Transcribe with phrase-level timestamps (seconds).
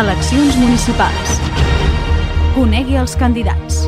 [0.00, 1.32] Eleccions municipals.
[2.54, 3.82] Conegui els candidats.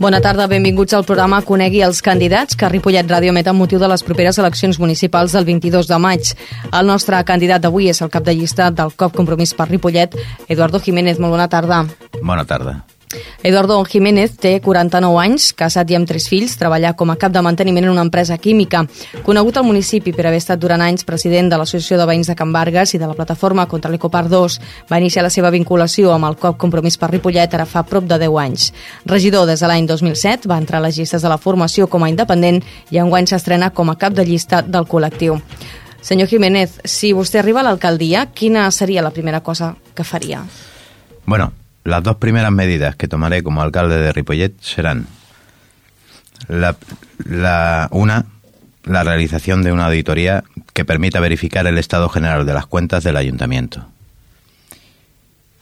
[0.00, 3.92] Bona tarda, benvinguts al programa Conegui els candidats que Ripollet Ràdio emet amb motiu de
[3.92, 6.32] les properes eleccions municipals del 22 de maig.
[6.72, 10.16] El nostre candidat d'avui és el cap de llista del COP Compromís per Ripollet,
[10.48, 11.20] Eduardo Jiménez.
[11.20, 11.84] Molt bona tarda.
[12.22, 12.80] Bona tarda.
[13.42, 17.42] Eduardo Jiménez té 49 anys, casat i amb tres fills, treballa com a cap de
[17.42, 18.84] manteniment en una empresa química.
[19.26, 22.52] Conegut al municipi per haver estat durant anys president de l'Associació de Veïns de Can
[22.52, 24.58] Vargas i de la plataforma contra l'Ecopar 2,
[24.90, 28.18] va iniciar la seva vinculació amb el COP Compromís per Ripollet ara fa prop de
[28.26, 28.72] 10 anys.
[29.06, 32.10] Regidor des de l'any 2007, va entrar a les llistes de la formació com a
[32.10, 35.40] independent i enguany s'estrena com a cap de llista del col·lectiu.
[36.06, 40.44] Senyor Jiménez, si vostè arriba a l'alcaldia, quina seria la primera cosa que faria?
[41.26, 41.50] Bueno,
[41.86, 45.06] Las dos primeras medidas que tomaré como alcalde de Ripollet serán
[46.48, 46.76] la,
[47.92, 48.26] una,
[48.82, 50.42] la realización de una auditoría
[50.72, 53.86] que permita verificar el estado general de las cuentas del ayuntamiento.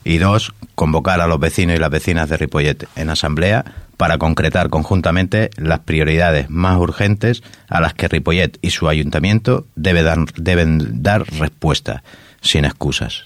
[0.02, 3.66] Y dos, convocar a los vecinos y las vecinas de Ripollet en asamblea
[3.98, 11.02] para concretar conjuntamente las prioridades más urgentes a las que Ripollet y su ayuntamiento deben
[11.02, 12.02] dar respuesta,
[12.40, 13.24] sin excusas.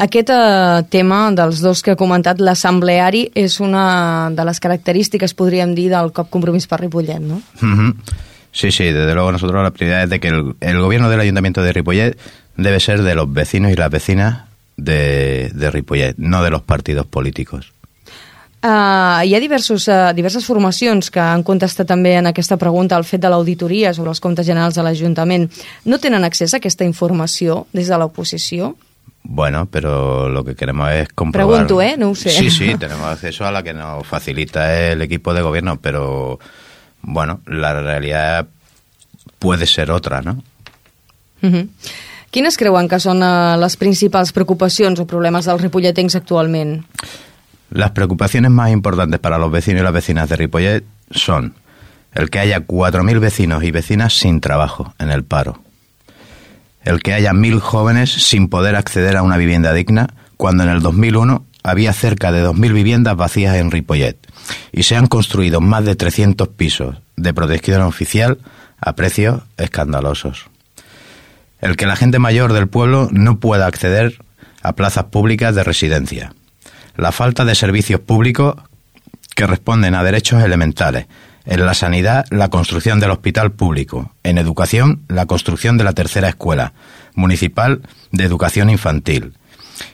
[0.00, 5.74] Aquest eh, tema dels dos que ha comentat, l'assembleari, és una de les característiques, podríem
[5.76, 7.42] dir, del COP Compromís per Ripollet, no?
[7.60, 7.94] Mm -hmm.
[8.52, 11.62] Sí, sí, desde luego nosotros la prioridad es de que el, el, gobierno del Ayuntamiento
[11.62, 12.18] de Ripollet
[12.56, 14.44] debe ser de los vecinos y las vecinas
[14.76, 17.72] de, de Ripollet, no de los partidos políticos.
[18.62, 23.04] Uh, hi ha diversos, uh, diverses formacions que han contestat també en aquesta pregunta el
[23.04, 25.48] fet de l'auditoria sobre els comptes generals de l'Ajuntament.
[25.84, 28.74] No tenen accés a aquesta informació des de l'oposició?
[29.22, 31.66] Bueno, pero lo que queremos es comprobar...
[31.66, 31.96] Pregunto, ¿eh?
[31.96, 32.30] No sé.
[32.30, 36.38] Sí, sí, tenemos acceso a la que nos facilita el equipo de gobierno, pero
[37.02, 38.48] bueno, la realidad
[39.38, 40.42] puede ser otra, ¿no?
[41.42, 41.68] Uh -huh.
[42.30, 46.84] Quines creuen que són uh, les principals preocupacions o problemes dels ripolletens actualment?
[47.70, 51.54] Las preocupaciones más importantes para los vecinos y las vecinas de Ripollet son
[52.14, 55.60] el que haya 4.000 vecinos y vecinas sin trabajo en el paro
[56.82, 60.80] el que haya mil jóvenes sin poder acceder a una vivienda digna, cuando en el
[60.80, 64.16] 2001 había cerca de 2.000 viviendas vacías en Ripollet
[64.72, 68.38] y se han construido más de 300 pisos de protección oficial
[68.80, 70.46] a precios escandalosos.
[71.60, 74.22] El que la gente mayor del pueblo no pueda acceder
[74.62, 76.32] a plazas públicas de residencia.
[76.96, 78.56] La falta de servicios públicos
[79.34, 81.06] que responden a derechos elementales,
[81.50, 84.14] en la sanidad, la construcción del hospital público.
[84.22, 86.72] En educación, la construcción de la tercera escuela
[87.14, 89.34] municipal de educación infantil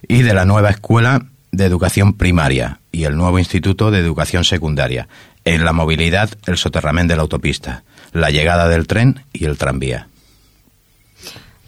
[0.06, 5.08] y de la nueva escuela de educación primaria y el nuevo instituto de educación secundaria.
[5.46, 10.08] En la movilidad, el soterramiento de la autopista, la llegada del tren y el tranvía.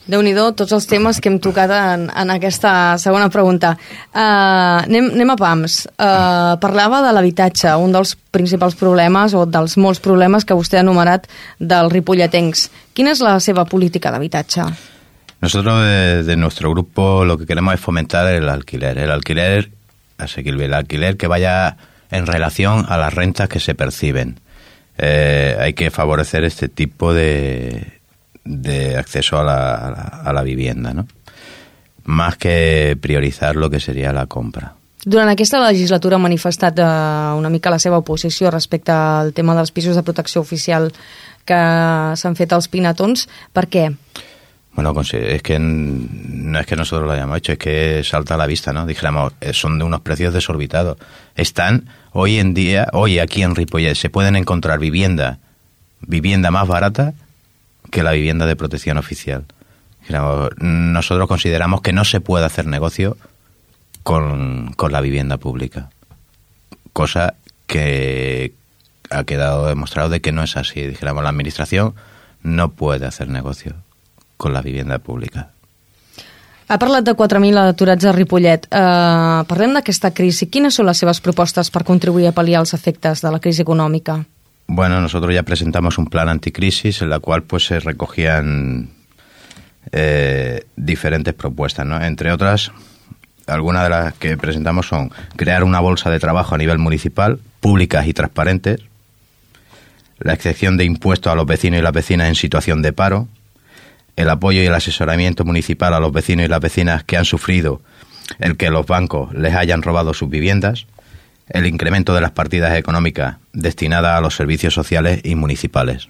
[0.08, 3.74] Déu nhi tots els temes que hem tocat en, en aquesta segona pregunta.
[4.08, 5.78] Uh, anem, anem a PAMS.
[5.92, 10.84] Uh, parlava de l'habitatge, un dels principals problemes o dels molts problemes que vostè ha
[10.86, 11.28] enumerat
[11.60, 12.68] del Ripolletencs.
[12.96, 14.64] Quina és la seva política d'habitatge?
[15.40, 19.70] Nosotros desde nuestro grupo lo que queremos es fomentar el alquiler, el alquiler
[20.18, 21.76] asequible, el alquiler que vaya
[22.10, 24.40] en relación a las rentas que se perciben.
[24.96, 27.97] Eh, hay que favorecer este tipo de,
[28.48, 29.74] de acceso a la,
[30.24, 31.06] a la, vivienda, no?
[32.04, 34.74] Más que priorizar lo que sería la compra.
[35.04, 36.88] Durant aquesta legislatura ha manifestat eh,
[37.38, 40.90] una mica la seva oposició respecte al tema dels pisos de protecció oficial
[41.46, 41.60] que
[42.16, 43.28] s'han fet als pinatons.
[43.52, 43.86] Per què?
[44.74, 48.46] Bueno, es que no es que nosotros lo hayamos hecho, es que salta a la
[48.46, 48.86] vista, ¿no?
[48.86, 50.98] Dijéramos, eh, son de unos precios desorbitados.
[51.34, 55.38] Están, hoy en día, hoy aquí en Ripollet, se pueden encontrar vivienda,
[56.00, 57.14] vivienda más barata
[57.90, 59.44] que la vivienda de protección oficial.
[60.58, 63.16] Nosotros consideramos que no se puede hacer negocio
[64.02, 65.90] con, la vivienda pública,
[66.92, 67.34] cosa
[67.66, 68.54] que
[69.10, 70.86] ha quedado demostrado de que no es así.
[70.86, 71.94] Dijéramos, la administración
[72.42, 73.74] no puede hacer negocio
[74.36, 75.50] con la vivienda pública.
[76.68, 78.66] Ha parlat de 4.000 aturats a Ripollet.
[78.68, 80.50] Uh, parlem d'aquesta crisi.
[80.52, 84.18] Quines són les seves propostes per contribuir a pal·liar els efectes de la crisi econòmica?
[84.70, 88.90] Bueno, nosotros ya presentamos un plan anticrisis en la cual pues se recogían
[89.92, 92.00] eh, diferentes propuestas, ¿no?
[92.04, 92.70] Entre otras,
[93.46, 98.06] algunas de las que presentamos son crear una bolsa de trabajo a nivel municipal, públicas
[98.06, 98.80] y transparentes,
[100.18, 103.26] la excepción de impuestos a los vecinos y las vecinas en situación de paro,
[104.16, 107.80] el apoyo y el asesoramiento municipal a los vecinos y las vecinas que han sufrido
[108.38, 110.86] el que los bancos les hayan robado sus viviendas,
[111.50, 116.08] el incremento de las partidas económicas destinadas a los servicios sociales y municipales.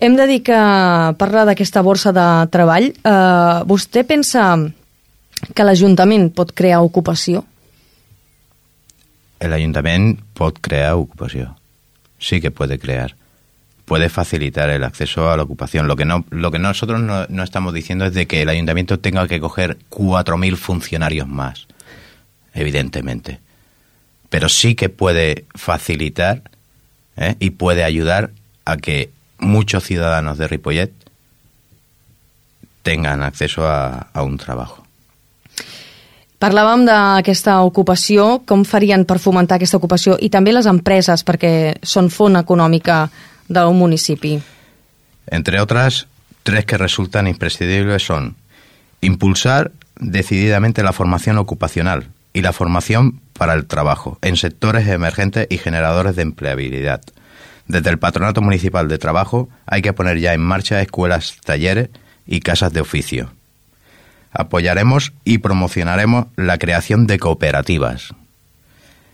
[0.00, 0.56] Hem de dir que
[1.16, 2.90] parla d'aquesta borsa de treball.
[2.92, 4.50] Eh, vostè pensa
[5.54, 7.44] que l'Ajuntament pot crear ocupació?
[9.40, 11.54] El ayuntamiento puede crear ocupación.
[12.18, 13.16] Sí que puede crear.
[13.84, 15.86] Puede facilitar el acceso a la ocupación.
[15.86, 18.98] Lo que no, lo que nosotros no, no estamos diciendo es de que el ayuntamiento
[18.98, 21.66] tenga que coger 4.000 funcionarios más,
[22.54, 23.40] evidentemente.
[24.30, 26.42] Pero sí que puede facilitar
[27.16, 27.36] ¿eh?
[27.38, 28.30] y puede ayudar
[28.64, 30.92] a que muchos ciudadanos de Ripollet
[32.82, 34.84] tengan acceso a, a un trabajo.
[36.44, 42.10] Parlàvem d'aquesta ocupació, com farien per fomentar aquesta ocupació i també les empreses, perquè són
[42.12, 43.06] font econòmica
[43.48, 44.34] del municipi.
[45.32, 46.04] Entre otras,
[46.44, 48.34] tres que resultan imprescindibles son
[49.00, 52.04] impulsar decididamente la formación ocupacional
[52.34, 57.00] y la formación para el trabajo en sectores emergentes y generadores de empleabilidad.
[57.66, 61.88] Desde el Patronato Municipal de Trabajo hay que poner ya en marcha escuelas, talleres
[62.26, 63.32] y casas de oficio.
[64.32, 68.12] Apoyaremos y promocionaremos la creación de cooperativas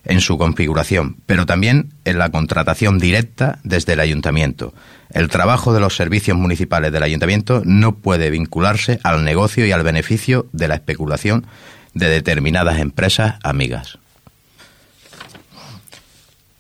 [0.05, 4.73] en su configuración, pero también en la contratación directa desde el ayuntamiento.
[5.11, 9.83] El trabajo de los servicios municipales del ayuntamiento no puede vincularse al negocio y al
[9.83, 11.47] beneficio de la especulación
[11.95, 13.99] de determinadas empresas amigas.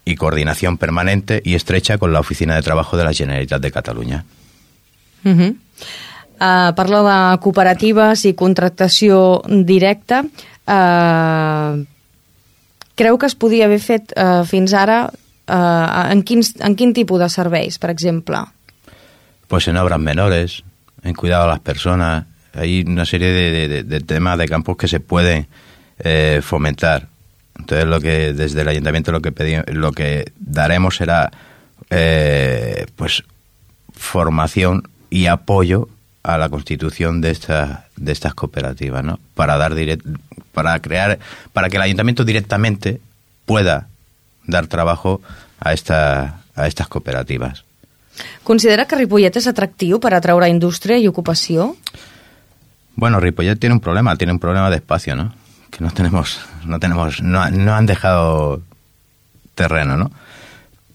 [0.05, 4.25] Y coordinación permanente y estrecha con la Oficina de Trabajo de la Generalitat de Cataluña.
[5.25, 5.57] Uh -huh.
[6.41, 10.25] uh, parla de cooperatives i contractació directa.
[10.67, 11.85] Uh,
[12.95, 17.21] creu que es podia haver fet uh, fins ara uh, en, quins, en quin tipus
[17.21, 18.45] de serveis, per exemple?
[19.49, 20.63] Pues en obras menores,
[21.03, 23.29] en cuidado a las personas, hay una serie
[23.69, 25.47] de, temas de campos que se pueden
[25.99, 27.09] eh, fomentar.
[27.59, 31.31] Entonces lo que desde el ayuntamiento lo que pedimos, lo que daremos será
[31.91, 33.23] eh, pues
[33.93, 35.89] formación y apoyo
[36.23, 39.19] a la constitución de estas de estas cooperativas, ¿no?
[39.35, 40.05] Para dar direct,
[40.53, 41.19] para crear
[41.53, 43.01] para que el ayuntamiento directamente
[43.47, 43.89] pueda
[44.47, 45.21] dar trabajo
[45.59, 47.65] a esta a estas cooperativas.
[48.45, 51.75] Considera que Ripollet és atractiu per atraure indústria i ocupació?
[53.01, 55.33] Bueno, Ripollet tiene un problema, tiene un problema de espacio, ¿no?
[55.71, 58.61] Que no tenemos, no tenemos, no, no han dejado
[59.55, 60.11] terreno, ¿no?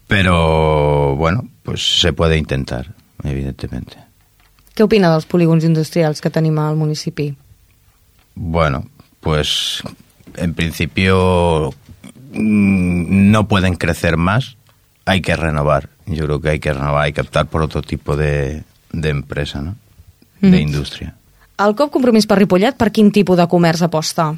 [0.05, 2.93] Pero bueno, pues se puede intentar,
[3.23, 3.97] evidentemente.
[4.77, 7.31] Què opina dels polígons industrials que tenim al municipi?
[8.35, 8.85] Bueno,
[9.19, 9.81] pues
[10.37, 11.73] en principio
[12.33, 14.57] mm, no pueden crecer más,
[15.05, 15.89] hay que renovar.
[16.05, 18.61] Yo creo que hay que renovar, hay que optar por otro tipo de,
[18.91, 19.75] de empresa, ¿no?
[20.39, 21.15] De industria.
[21.55, 24.33] El COP Compromís per Ripollet, per quin tipus de comerç aposta?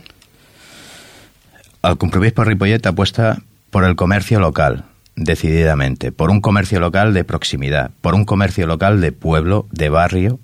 [1.81, 3.39] Al Compromís por Ripollet apuesta
[3.71, 4.83] por el comercio local,
[5.15, 10.39] decididamente, por un comercio local de proximidad, por un comercio local de pueblo, de barrio,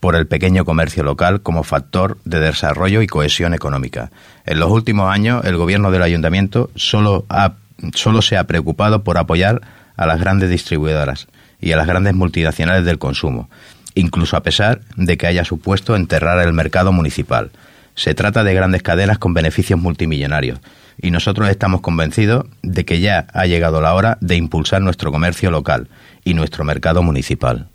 [0.00, 4.10] por el pequeño comercio local como factor de desarrollo y cohesión económica.
[4.46, 7.52] En los últimos años, el gobierno del ayuntamiento solo, ha,
[7.94, 9.60] solo se ha preocupado por apoyar
[9.96, 11.28] a las grandes distribuidoras
[11.60, 13.48] y a las grandes multinacionales del consumo,
[13.94, 17.50] incluso a pesar de que haya supuesto enterrar el mercado municipal.
[17.94, 20.60] Se trata de grandes cadenas con beneficios multimillonarios
[21.00, 25.50] y nosotros estamos convencidos de que ya ha llegado la hora de impulsar nuestro comercio
[25.50, 25.88] local
[26.24, 27.68] y nuestro mercado municipal.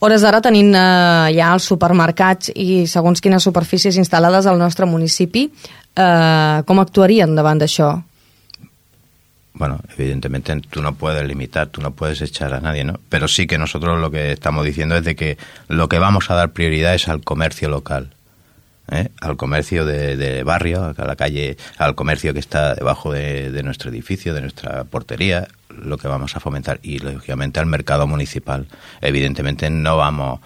[0.00, 5.42] Hores d'ara tenint eh, ja els supermercats i segons quines superfícies instal·lades al nostre municipi,
[5.44, 7.90] eh, com actuarien davant d'això?
[9.52, 13.00] Bueno, evidentemente tú no puedes limitar, tú no puedes echar a nadie, ¿no?
[13.08, 15.38] Pero sí que nosotros lo que estamos diciendo es de que
[15.68, 18.14] lo que vamos a dar prioridad es al comercio local.
[18.90, 19.08] ¿eh?
[19.20, 23.62] al comercio de, de, barrio, a la calle, al comercio que está debajo de, de,
[23.62, 28.66] nuestro edificio, de nuestra portería, lo que vamos a fomentar y lógicamente al mercado municipal.
[29.00, 30.40] Evidentemente no vamos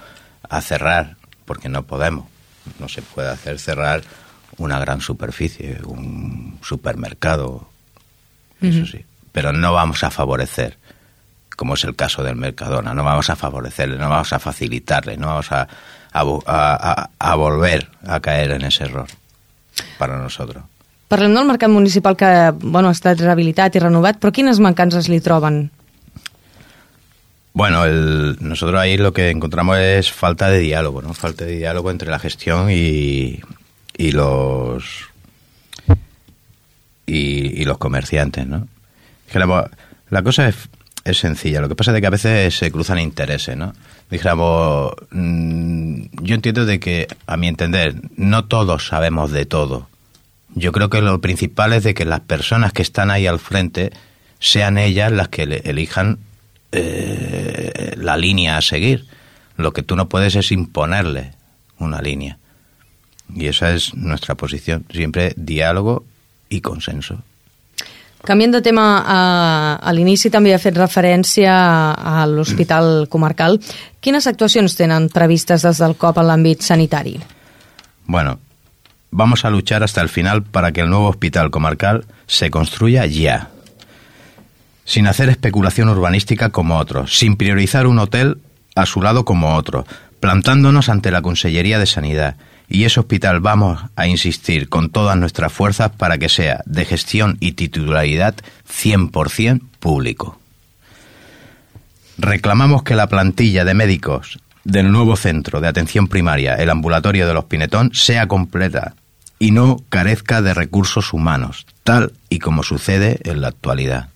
[0.49, 2.26] a cerrar porque no podemos,
[2.78, 4.02] no se puede hacer cerrar
[4.56, 7.68] una gran superficie, un supermercado,
[8.61, 8.82] uh -huh.
[8.82, 10.76] eso sí, pero no vamos a favorecer
[11.56, 15.28] como es el caso del Mercadona, no vamos a favorecerle, no vamos a facilitarle, no
[15.28, 15.68] vamos a
[16.14, 19.06] a, a, a volver a caer en ese error
[19.99, 20.62] para nosotros.
[21.08, 25.20] Parlem del mercat municipal que bueno, ha estat rehabilitat i renovat, però quines mancances li
[25.20, 25.68] troben?
[27.52, 31.14] Bueno, el, nosotros ahí lo que encontramos es falta de diálogo, ¿no?
[31.14, 33.40] Falta de diálogo entre la gestión y,
[33.96, 35.11] y los
[37.06, 38.66] y, y, los comerciantes, ¿no?
[39.32, 39.70] La,
[40.11, 40.56] la cosa es,
[41.04, 43.73] es sencilla, lo que pasa es que a veces se cruzan intereses, ¿no?
[44.11, 49.88] dijéramos, mmm, yo entiendo de que, a mi entender, no todos sabemos de todo.
[50.54, 53.92] Yo creo que lo principal es de que las personas que están ahí al frente
[54.38, 56.18] sean ellas las que elijan
[56.70, 59.06] eh, la línea a seguir.
[59.56, 61.32] Lo que tú no puedes es imponerle
[61.78, 62.38] una línea.
[63.34, 64.84] Y esa es nuestra posición.
[64.90, 66.04] Siempre diálogo
[66.54, 67.18] i consenso.
[68.25, 69.18] Canviant de tema, a,
[69.76, 73.58] a l'inici també ha fet referència a, a l'Hospital Comarcal.
[74.00, 77.18] Quines actuacions tenen previstes des del COP en l'àmbit sanitari?
[78.06, 78.38] Bueno,
[79.11, 83.50] vamos a luchar hasta el final para que el nuevo hospital comarcal se construya ya,
[84.84, 88.38] sin hacer especulación urbanística como otros, sin priorizar un hotel
[88.75, 89.87] a su lado como otro,
[90.20, 92.37] plantándonos ante la Consellería de Sanidad.
[92.68, 97.37] Y ese hospital vamos a insistir con todas nuestras fuerzas para que sea de gestión
[97.40, 98.35] y titularidad
[98.68, 100.38] 100% público.
[102.16, 107.35] Reclamamos que la plantilla de médicos del nuevo centro de atención primaria, el ambulatorio de
[107.35, 108.94] los Pinetón, sea completa
[109.38, 114.09] y no carezca de recursos humanos, tal y como sucede en la actualidad.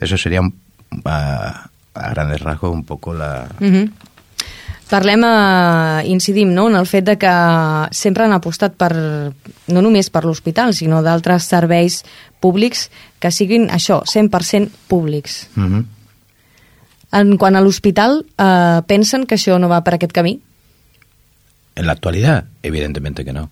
[0.00, 0.60] Eso sería, un,
[1.04, 3.48] a, grandes rasgos, un poco la...
[4.90, 7.32] Parlem, eh, incidim no, en el fet de que
[7.96, 12.02] sempre han apostat per, no només per l'hospital, sinó d'altres serveis
[12.40, 15.48] públics que siguin això, 100% públics.
[15.56, 15.84] Uh -huh.
[17.12, 20.40] En quant a l'hospital, eh, pensen que això no va per aquest camí?
[21.76, 23.50] En la actualidad, evidentemente que no.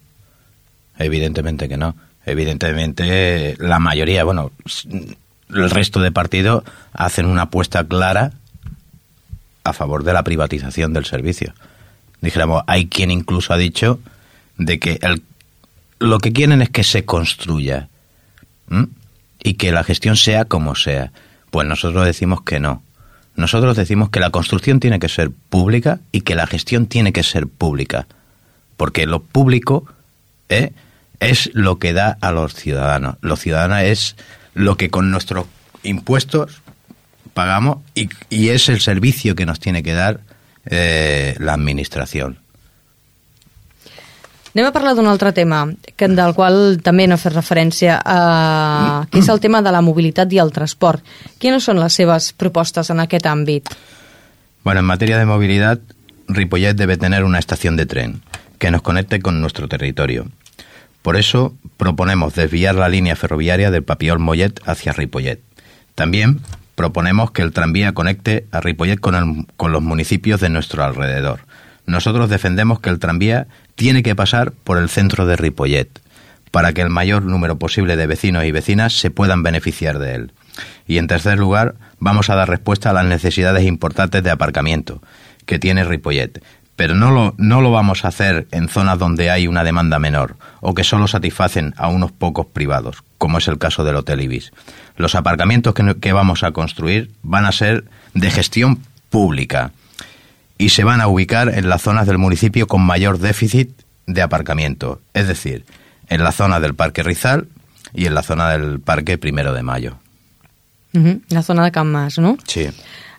[0.99, 1.95] Evidentemente que no.
[2.25, 4.53] Evidentemente la mayoría, bueno,
[5.51, 6.63] el resto de partidos
[6.93, 8.33] hacen una apuesta clara
[9.65, 11.55] a favor de la privatización del servicio.
[12.21, 14.01] Dijéramos, hay quien incluso ha dicho
[14.57, 15.23] de que el,
[15.99, 17.89] lo que quieren es que se construya
[19.43, 21.13] y que la gestión sea como sea.
[21.51, 22.83] Pues nosotros decimos que no.
[23.35, 27.23] Nosotros decimos que la construcción tiene que ser pública y que la gestión tiene que
[27.23, 28.07] ser pública.
[28.77, 29.87] Porque lo público
[30.49, 30.73] ¿eh?
[31.21, 33.17] es lo que da a los ciudadanos.
[33.21, 34.17] Los ciudadanos es
[34.55, 35.47] lo que con nuestros
[35.83, 36.62] impuestos
[37.35, 40.21] pagamos y, y es el servicio que nos tiene que dar
[40.67, 42.39] eh, la administración.
[44.53, 45.65] Anem a parlar d'un altre tema,
[45.97, 50.33] que, del qual també no fet referència, eh, que és el tema de la mobilitat
[50.37, 51.01] i el transport.
[51.41, 53.73] Quines són les seves propostes en aquest àmbit?
[54.63, 55.81] Bueno, en materia de movilidad,
[56.29, 58.21] Ripollet debe tener una estación de tren
[58.59, 60.29] que nos conecte con nuestro territorio.
[61.01, 65.41] Por eso proponemos desviar la línea ferroviaria del Papiol Mollet hacia Ripollet.
[65.95, 66.41] También
[66.75, 71.41] proponemos que el tranvía conecte a Ripollet con, los municipios de nuestro alrededor.
[71.87, 75.89] Nosotros defendemos que el tranvía tiene que pasar por el centro de Ripollet
[76.51, 80.33] para que el mayor número posible de vecinos y vecinas se puedan beneficiar de él.
[80.87, 85.03] Y en tercer lugar, vamos a dar respuesta a las necesidades importantes de aparcamiento
[85.47, 86.43] que tiene Ripollet,
[86.77, 90.37] pero no lo, no lo vamos a hacer en zonas donde hay una demanda menor
[90.61, 94.51] o que solo satisfacen a unos pocos privados, como es el caso del Hotel Ibis.
[94.97, 99.71] Los aparcamientos que, que vamos a construir van a ser de gestión pública
[100.59, 103.71] y se van a ubicar en las zonas del municipio con mayor déficit
[104.09, 105.65] de aparcamiento, es decir,
[106.09, 107.47] en la zona del Parque Rizal
[107.95, 109.99] y en la zona del Parque Primero de Mayo.
[110.93, 111.21] Uh -huh.
[111.29, 112.37] La zona de Can Mas, no?
[112.45, 112.67] Sí.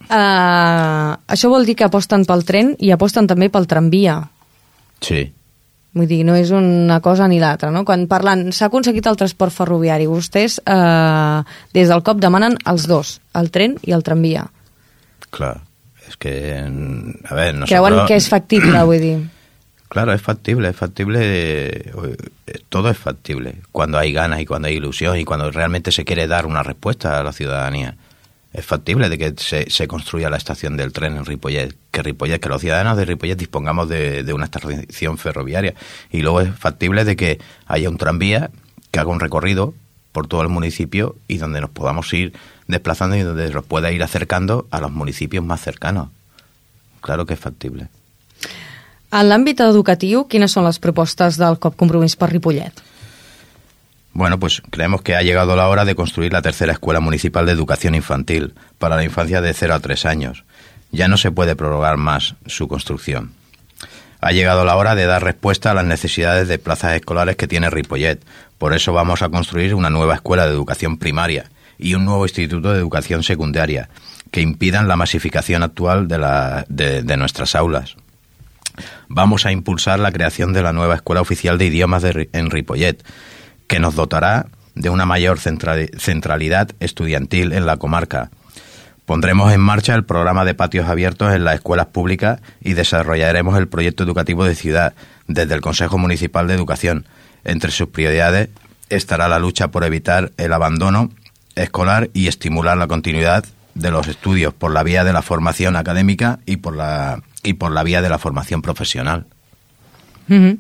[0.10, 4.30] Uh, això vol dir que aposten pel tren i aposten també pel tramvia.
[5.00, 5.32] Sí.
[5.94, 7.84] Vull dir, no és una cosa ni l'altra, no?
[7.86, 11.44] Quan parlen, s'ha aconseguit el transport ferroviari, vostès eh,
[11.78, 14.48] des del COP demanen els dos, el tren i el tramvia.
[15.30, 15.62] Claro.
[16.08, 17.70] Es que, a ver, nosotros...
[17.70, 19.16] Creuen que és factible, vull dir.
[19.94, 21.92] Claro, es factible, es factible, eh,
[22.68, 26.26] todo es factible, cuando hay ganas y cuando hay ilusión y cuando realmente se quiere
[26.26, 27.94] dar una respuesta a la ciudadanía.
[28.54, 32.40] Es factible de que se, se construya la estación del tren en Ripollet, que Ripollet,
[32.40, 35.74] que los ciudadanos de Ripollet dispongamos de, de una estación ferroviaria.
[36.12, 38.52] Y luego es factible de que haya un tranvía
[38.92, 39.74] que haga un recorrido
[40.12, 42.34] por todo el municipio y donde nos podamos ir
[42.68, 46.10] desplazando y donde nos pueda ir acercando a los municipios más cercanos.
[47.02, 47.90] Claro que es factible.
[49.14, 52.80] En l'àmbit educatiu, quines són les propostes del COP Compromís per Ripollet?
[54.14, 57.52] Bueno, pues creemos que ha llegado la hora de construir la tercera escuela municipal de
[57.52, 60.46] educación infantil para la infancia de 0 a 3 años.
[60.92, 63.34] Ya no se puede prorrogar más su construcción.
[64.22, 67.72] Ha llegado la hora de dar respuesta a las necesidades de plazas escolares que tiene
[67.72, 68.24] Ripollet.
[68.60, 72.72] Por eso vamos a construir una nueva escuela de educación primaria y un nuevo instituto
[72.72, 73.90] de educación secundaria
[74.32, 77.98] que impidan la masificación actual de, nuestras aulas.
[79.08, 83.04] Vamos a impulsar la creación de la nueva Escuela Oficial de Idiomas en Ripollet,
[83.74, 88.30] que nos dotará de una mayor centralidad estudiantil en la comarca.
[89.08, 93.68] Pondremos en marcha el programa de patios abiertos en las escuelas públicas y desarrollaremos el
[93.68, 94.94] proyecto educativo de ciudad
[95.28, 97.08] desde el Consejo Municipal de Educación.
[97.46, 98.50] Entre sus prioridades
[98.90, 101.10] estará la lucha por evitar el abandono
[101.56, 106.38] escolar y estimular la continuidad de los estudios por la vía de la formación académica
[106.46, 109.26] y por la, y por la vía de la formación profesional.
[110.28, 110.58] Mm -hmm.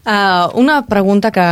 [0.00, 1.44] Uh, una pregunta que,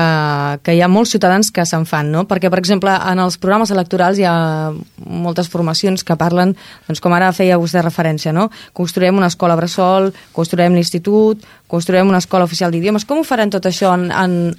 [0.64, 2.22] que hi ha molts ciutadans que se'n fan, no?
[2.24, 4.72] Perquè, per exemple, en els programes electorals hi ha
[5.04, 6.54] moltes formacions que parlen,
[6.86, 8.46] doncs com ara feia vostè referència, no?
[8.72, 13.04] Construirem una escola bressol, construirem l'institut, construirem una escola oficial d'idiomes.
[13.04, 14.56] Com ho faran tot això en, en,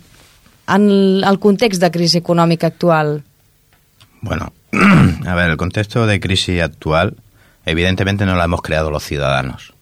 [0.69, 0.87] en
[1.25, 3.23] el context de crisi econòmica actual?
[4.21, 4.53] Bueno,
[5.25, 7.17] a ver, el contexto de crisis actual
[7.65, 9.73] evidentemente no lo hemos creado los ciudadanos.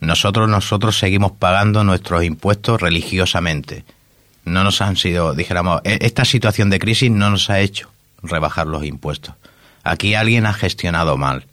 [0.00, 3.84] Nosotros, nosotros seguimos pagando nuestros impuestos religiosamente.
[4.44, 7.90] No nos han sido, dijéramos, e, esta situación de crisis no nos ha hecho
[8.22, 9.34] rebajar los impuestos.
[9.82, 11.46] Aquí alguien ha gestionado mal.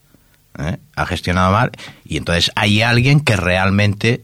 [0.59, 0.77] ¿eh?
[0.95, 1.71] Ha gestionado mal
[2.05, 4.21] y entonces hay alguien que realmente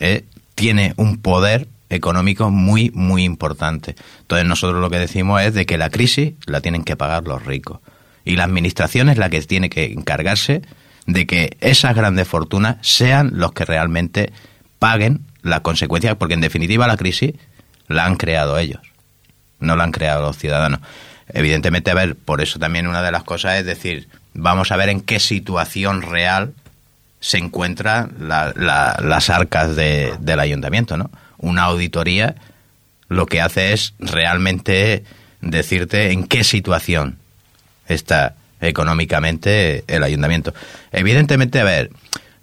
[0.00, 0.24] ¿eh?
[0.54, 3.94] tiene un poder económico muy, muy importante.
[4.22, 7.44] Entonces nosotros lo que decimos es de que la crisis la tienen que pagar los
[7.44, 7.80] ricos.
[8.24, 10.62] Y la administración es la que tiene que encargarse
[11.06, 14.32] de que esas grandes fortunas sean los que realmente
[14.78, 17.34] paguen las consecuencias, porque en definitiva la crisis
[17.88, 18.80] la han creado ellos,
[19.60, 20.80] no la han creado los ciudadanos.
[21.28, 24.88] Evidentemente, a ver, por eso también una de las cosas es decir, vamos a ver
[24.88, 26.52] en qué situación real
[27.20, 31.10] se encuentran las arcas del ayuntamiento, ¿no?
[31.38, 32.36] Una auditoría
[33.08, 35.04] lo que hace es realmente
[35.40, 37.18] decirte en qué situación
[37.88, 40.54] está económicamente el ayuntamiento.
[40.92, 41.90] Evidentemente, a ver,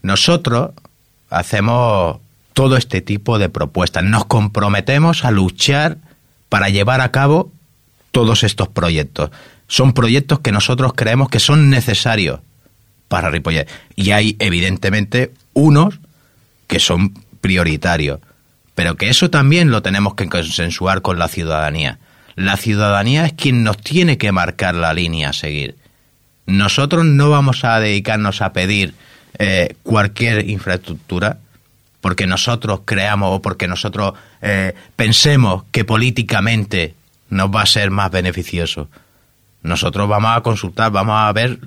[0.02, 0.72] nosotros
[1.30, 2.18] hacemos
[2.54, 5.98] todo este tipo de propuestas, nos comprometemos a luchar
[6.50, 7.52] para llevar a cabo
[8.12, 9.32] todos estos proyectos.
[9.68, 12.42] Son proyectos que nosotros creemos que son necesarios
[13.08, 13.68] para Ripollet.
[13.96, 16.00] Y hay, evidentemente, unos
[16.68, 18.20] que son prioritarios.
[18.76, 22.00] Pero que eso también lo tenemos que consensuar con la ciudadanía.
[22.36, 25.76] La ciudadanía es quien nos tiene que marcar la línea a seguir.
[26.46, 28.94] Nosotros no vamos a dedicarnos a pedir
[29.40, 31.40] eh, cualquier infraestructura
[32.02, 36.96] porque nosotros creamos o porque nosotros eh, pensemos que políticamente
[37.30, 38.90] nos va a ser más beneficioso.
[39.62, 41.60] Nosotros vamos a consultar, vamos a ver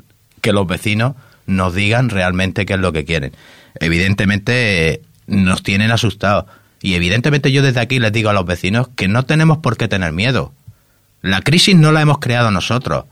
[0.43, 1.15] que los vecinos
[1.47, 3.33] nos digan realmente qué es lo que quieren.
[3.81, 6.45] Evidentemente eh, nos tienen asustados
[6.83, 9.89] y evidentemente yo desde aquí les digo a los vecinos que no tenemos por qué
[9.89, 10.53] tener miedo.
[11.23, 13.07] La crisis no la hemos creado nosotros.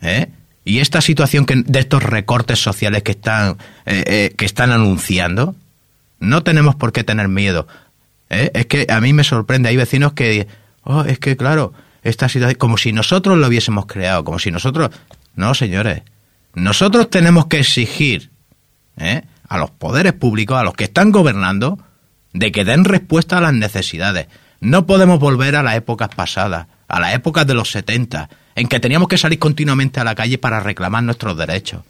[0.00, 0.28] ¿eh?
[0.68, 5.56] Y esta situación que, de estos recortes sociales que están, eh, eh, que están anunciando,
[6.20, 7.66] no tenemos por qué tener miedo.
[8.28, 8.50] ¿eh?
[8.52, 10.46] Es que a mí me sorprende, hay vecinos que,
[10.82, 14.90] oh, es que claro, esta situación, como si nosotros lo hubiésemos creado, como si nosotros...
[15.36, 16.02] No, señores,
[16.52, 18.30] nosotros tenemos que exigir
[19.48, 21.78] a los poderes públicos, a los que están gobernando,
[22.34, 24.26] de que den respuesta a las necesidades.
[24.60, 28.80] No podemos volver a las épocas pasadas, a las épocas de los 70, en que
[28.80, 31.82] teníamos que salir continuamente a la calle para reclamar nuestros derechos,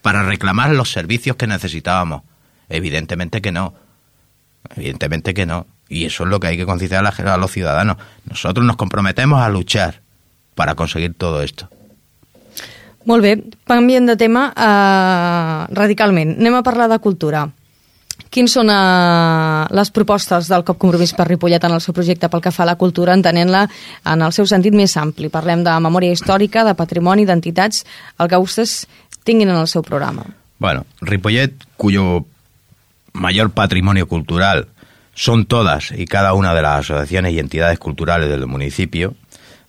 [0.00, 2.22] para reclamar los servicios que necesitábamos.
[2.70, 3.74] Evidentemente que no.
[4.74, 5.66] Evidentemente que no.
[5.86, 7.98] Y eso es lo que hay que concienciar a los ciudadanos.
[8.24, 10.00] Nosotros nos comprometemos a luchar
[10.54, 11.68] para conseguir todo esto.
[13.04, 16.38] Molt bé, canviem de tema uh, radicalment.
[16.38, 17.50] Anem a de cultura.
[18.34, 22.42] Quins són uh, les propostes del COP Compromís per Ripollet en el seu projecte pel
[22.42, 23.64] que fa a la cultura, entenent-la
[24.10, 25.30] en el seu sentit més ampli?
[25.30, 27.84] Parlem de memòria històrica, de patrimoni, d'entitats,
[28.18, 28.84] el que vostès
[29.24, 30.26] tinguin en el seu programa.
[30.58, 32.26] Bueno, Ripollet, cuyo
[33.12, 34.68] mayor patrimonio cultural
[35.14, 39.14] son todas y cada una de las asociaciones y entidades culturales del municipio,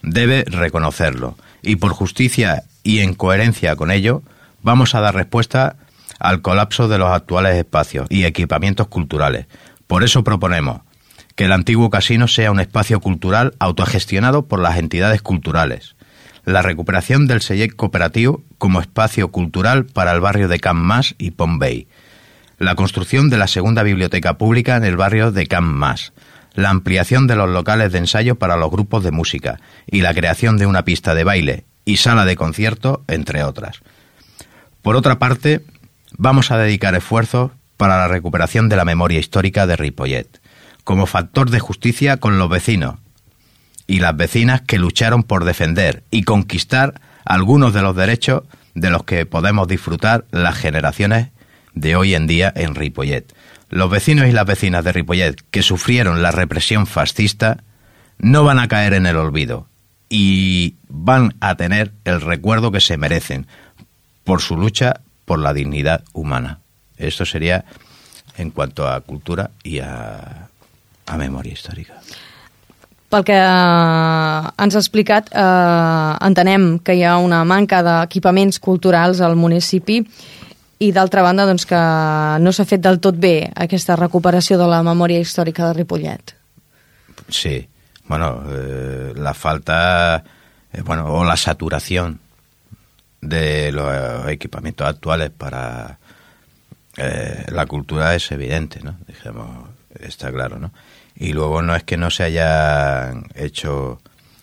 [0.02, 1.38] debe reconocerlo.
[1.62, 4.22] Y por justicia y en coherencia con ello,
[4.62, 5.76] vamos a dar respuesta
[6.20, 9.48] al colapso de los actuales espacios y equipamientos culturales.
[9.88, 10.82] Por eso proponemos
[11.36, 15.96] que el antiguo casino sea un espacio cultural autogestionado por las entidades culturales,
[16.46, 21.32] la recuperación del Sellet Cooperativo como espacio cultural para el barrio de Camp Mas y
[21.32, 21.88] Pompey,
[22.58, 26.14] la construcción de la segunda biblioteca pública en el barrio de Camp Mas,
[26.54, 30.58] la ampliación de los locales de ensayo para los grupos de música y la creación
[30.58, 33.82] de una pista de baile y sala de concierto, entre otras.
[34.82, 35.62] Por otra parte,
[36.18, 40.42] vamos a dedicar esfuerzos para la recuperación de la memoria histórica de Ripollet,
[40.84, 42.96] como factor de justicia con los vecinos
[43.88, 49.04] y las vecinas que lucharon por defender y conquistar algunos de los derechos de los
[49.04, 51.30] que podemos disfrutar las generaciones
[51.74, 53.34] de hoy en día en Ripollet.
[53.70, 57.64] Los vecinos y las vecinas de Ripollet que sufrieron la represión fascista
[58.18, 59.68] no van a caer en el olvido
[60.10, 63.48] y van a tener el recuerdo que se merecen
[64.24, 66.60] por su lucha por la dignidad humana.
[66.98, 67.66] Esto sería
[68.38, 70.50] en cuanto a cultura y a,
[71.06, 72.00] a memoria històrica.
[73.10, 79.22] Pel que eh, ens ha explicat, eh, entenem que hi ha una manca d'equipaments culturals
[79.22, 80.02] al municipi
[80.84, 81.82] i d'altra banda doncs, que
[82.42, 86.36] no s'ha fet del tot bé aquesta recuperació de la memòria històrica de Ripollet.
[87.30, 87.62] Sí,
[88.10, 90.24] bueno, eh, la falta
[90.74, 92.20] eh, bueno, o la saturación
[93.28, 95.98] de los equipamientos actuales para
[96.98, 98.96] eh, la cultura es evidente, ¿no?
[100.00, 100.72] Está claro, ¿no?
[101.16, 104.02] Y luego no es que no se hayan hecho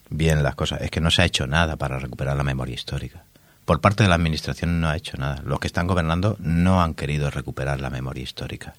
[0.09, 3.25] bien las cosas, es que no se ha hecho nada para recuperar la memoria histórica.
[3.65, 5.41] Por parte de la Administración no ha hecho nada.
[5.45, 8.75] Los que están gobernando no han querido recuperar la memoria histórica.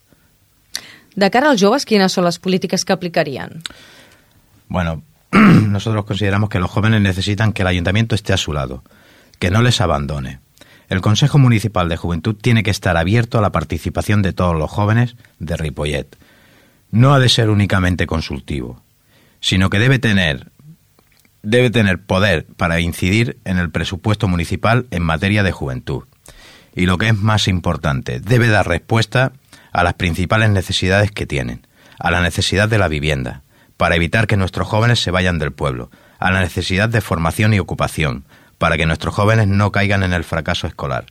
[1.15, 3.61] De cara als joves, quines són les polítiques que aplicarien?
[4.67, 8.83] Bueno, nosotros consideramos que los jóvenes necesitan que el ayuntamiento esté a su lado,
[9.43, 10.39] que no les abandone.
[10.87, 14.71] El Consejo Municipal de Juventud tiene que estar abierto a la participación de todos los
[14.71, 16.15] jóvenes de Ripollet.
[16.91, 18.81] No ha de ser únicamente consultivo,
[19.41, 20.49] sino que debe tener
[21.41, 26.03] debe tener poder para incidir en el presupuesto municipal en materia de juventud.
[26.73, 29.33] Y lo que es más importante, debe dar respuesta
[29.73, 31.67] a las principales necesidades que tienen,
[31.99, 33.41] a la necesidad de la vivienda,
[33.75, 37.59] para evitar que nuestros jóvenes se vayan del pueblo, a la necesidad de formación y
[37.59, 38.23] ocupación,
[38.63, 41.07] para que nuestros jóvenes no caigan en el fracaso escolar,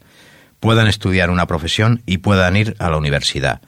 [0.59, 3.61] puedan estudiar una profesión y puedan ir a la universidad,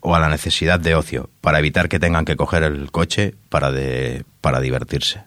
[0.00, 3.72] o a la necesidad de ocio, para evitar que tengan que coger el coche para,
[3.72, 5.20] de, para divertirse.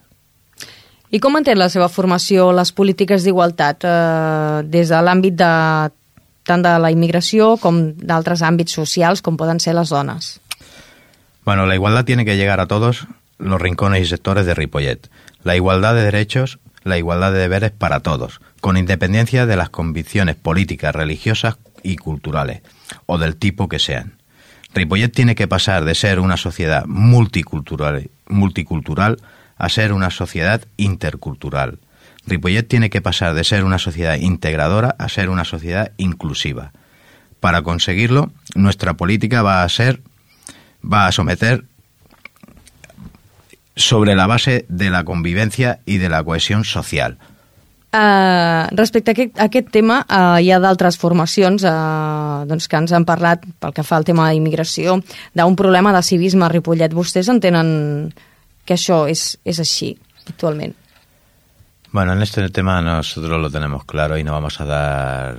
[1.11, 5.53] I com entén la seva formació les polítiques d'igualtat eh, des de l'àmbit de,
[6.49, 10.39] tant de la immigració com d'altres àmbits socials com poden ser les dones?
[11.45, 13.05] Bueno, la igualdad tiene que llegar a todos
[13.37, 15.11] los rincones y sectores de Ripollet.
[15.43, 20.35] La igualdad de derechos, la igualdad de deberes para todos, con independencia de las convicciones
[20.35, 22.61] políticas, religiosas y culturales,
[23.05, 24.13] o del tipo que sean.
[24.73, 29.17] Ripollet tiene que pasar de ser una sociedad multicultural, multicultural
[29.57, 31.79] a ser una sociedad intercultural.
[32.27, 36.71] Ripollet tiene que pasar de ser una sociedad integradora a ser una sociedad inclusiva.
[37.39, 40.01] Para conseguirlo, nuestra política va a ser
[40.83, 41.65] va a someter
[43.79, 47.17] sobre la base de la convivencia y de la cohesión social.
[47.91, 52.77] Uh, respecte a aquest, a aquest tema, uh, hi ha d'altres formacions uh, doncs que
[52.77, 54.99] ens han parlat, pel que fa al tema d'immigració,
[55.33, 56.93] d'un problema de civisme a Ripollet.
[56.93, 58.11] Vostès entenen
[58.61, 59.95] que això és, és així
[60.27, 60.75] actualment?
[61.91, 65.37] Bueno, en este tema nosotros lo tenemos claro y no vamos a dar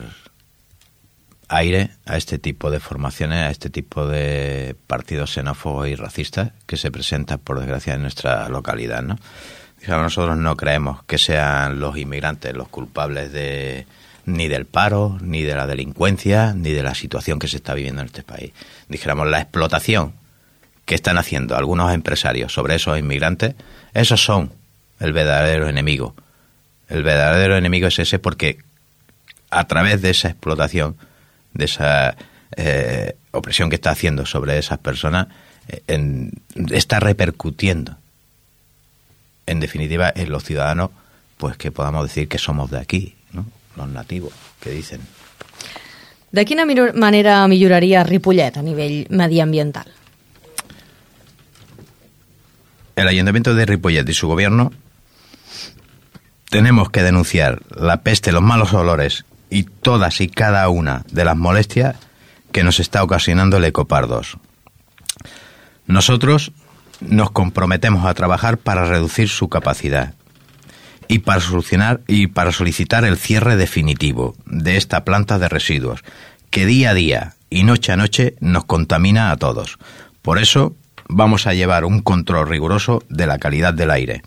[1.51, 6.77] aire a este tipo de formaciones, a este tipo de partidos xenófobos y racistas que
[6.77, 9.03] se presentan, por desgracia, en nuestra localidad.
[9.03, 9.19] ¿no?
[9.89, 13.87] nosotros no creemos que sean los inmigrantes los culpables de
[14.27, 18.03] ni del paro, ni de la delincuencia, ni de la situación que se está viviendo
[18.03, 18.53] en este país.
[18.89, 20.13] Dijéramos, la explotación
[20.85, 23.57] que están haciendo algunos empresarios sobre esos inmigrantes,
[23.93, 24.53] esos son
[25.01, 26.15] el verdadero enemigo.
[26.89, 28.59] El verdadero enemigo es ese porque
[29.51, 30.97] a través de esa explotación
[31.55, 32.17] de esa
[32.57, 35.29] eh, opresión que está haciendo sobre esas personas,
[35.69, 36.33] eh, en,
[36.71, 37.97] está repercutiendo,
[39.47, 40.91] en definitiva, en los ciudadanos,
[41.37, 43.47] pues que podamos decir que somos de aquí, ¿no?
[43.77, 45.01] los nativos, que dicen.
[46.33, 49.87] De quina manera milloraria Ripollet a nivell mediambiental?
[52.95, 54.73] El Ayuntamiento de Ripollet y su gobierno
[56.51, 61.37] tenemos que denunciar la peste, los malos olores y todas y cada una de las
[61.37, 61.97] molestias
[62.53, 64.39] que nos está ocasionando el Ecopardos.
[65.87, 66.53] Nosotros
[67.01, 70.15] nos comprometemos a trabajar para reducir su capacidad
[71.09, 76.05] y para solucionar y para solicitar el cierre definitivo de esta planta de residuos
[76.51, 79.79] que día a día y noche a noche nos contamina a todos.
[80.23, 80.77] Por eso
[81.09, 84.23] vamos a llevar un control riguroso de la calidad del aire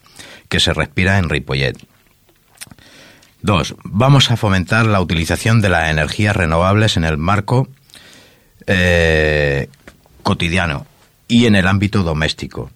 [0.50, 1.78] que se respira en Ripollet
[3.44, 7.68] Dos, vamos a fomentar la utilización de las energías renovables en el marco
[8.68, 9.68] eh,
[10.24, 10.86] cotidiano
[11.28, 12.72] y en el ámbito doméstico.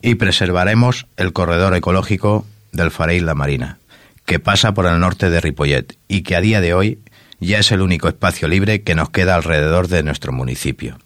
[0.00, 3.76] Y preservaremos el corredor ecológico del Farey La Marina,
[4.24, 6.98] que pasa por el norte de Ripollet y que a día de hoy
[7.38, 10.96] ya es el único espacio libre que nos queda alrededor de nuestro municipio.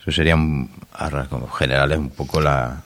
[0.00, 0.34] Eso sería,
[0.94, 2.84] a rasgos generales, un poco la,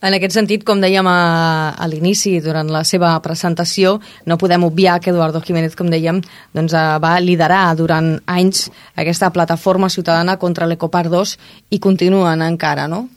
[0.00, 4.96] En aquest sentit, com dèiem a, a l'inici, durant la seva presentació, no podem obviar
[5.00, 6.22] que Eduardo Jiménez, com dèiem,
[6.56, 11.36] doncs, eh, va liderar durant anys aquesta plataforma ciutadana contra l'Ecopar 2
[11.76, 13.08] i continuen encara, no?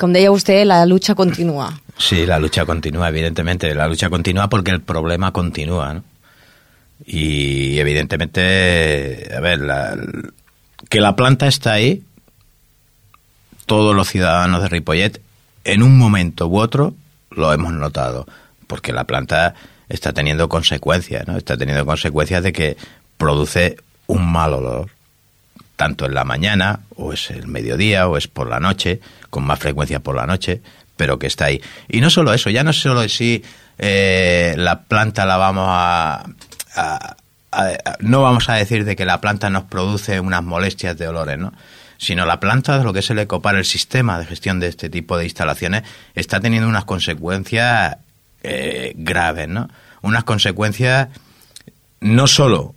[0.00, 1.68] Com deia vostè, la lucha continua.
[1.98, 3.74] Sí, la lucha continúa, evidentemente.
[3.74, 6.02] La lucha continúa porque el problema continúa, ¿no?
[7.04, 9.96] Y evidentemente, a ver, la,
[10.88, 12.02] que la planta está ahí,
[13.66, 15.20] todos los ciudadanos de Ripollet
[15.64, 16.94] en un momento u otro
[17.30, 18.26] lo hemos notado,
[18.66, 19.54] porque la planta
[19.88, 21.36] está teniendo consecuencias, ¿no?
[21.36, 22.76] Está teniendo consecuencias de que
[23.16, 24.90] produce un mal olor,
[25.76, 29.58] tanto en la mañana, o es el mediodía, o es por la noche, con más
[29.58, 30.62] frecuencia por la noche,
[30.96, 31.60] pero que está ahí.
[31.88, 33.42] Y no solo eso, ya no solo si
[33.78, 36.24] eh, la planta la vamos a,
[38.00, 41.52] no vamos a decir de que la planta nos produce unas molestias de olores, ¿no?
[42.02, 45.16] Sino la planta, lo que es el ecopar, el sistema de gestión de este tipo
[45.16, 45.84] de instalaciones,
[46.16, 47.98] está teniendo unas consecuencias
[48.42, 49.68] eh, graves, ¿no?
[50.00, 51.10] Unas consecuencias
[52.00, 52.74] no solo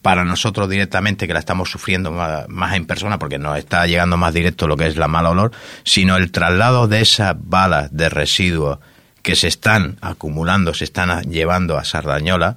[0.00, 4.32] para nosotros directamente, que la estamos sufriendo más, en persona, porque nos está llegando más
[4.32, 5.52] directo lo que es la mala olor,
[5.84, 8.78] sino el traslado de esas balas de residuos
[9.20, 12.56] que se están acumulando, se están llevando a Sardañola,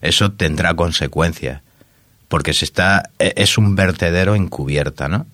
[0.00, 1.63] eso tendrá consecuencias,
[2.28, 5.26] porque se está, e, es un vertedero encubierta, ¿no?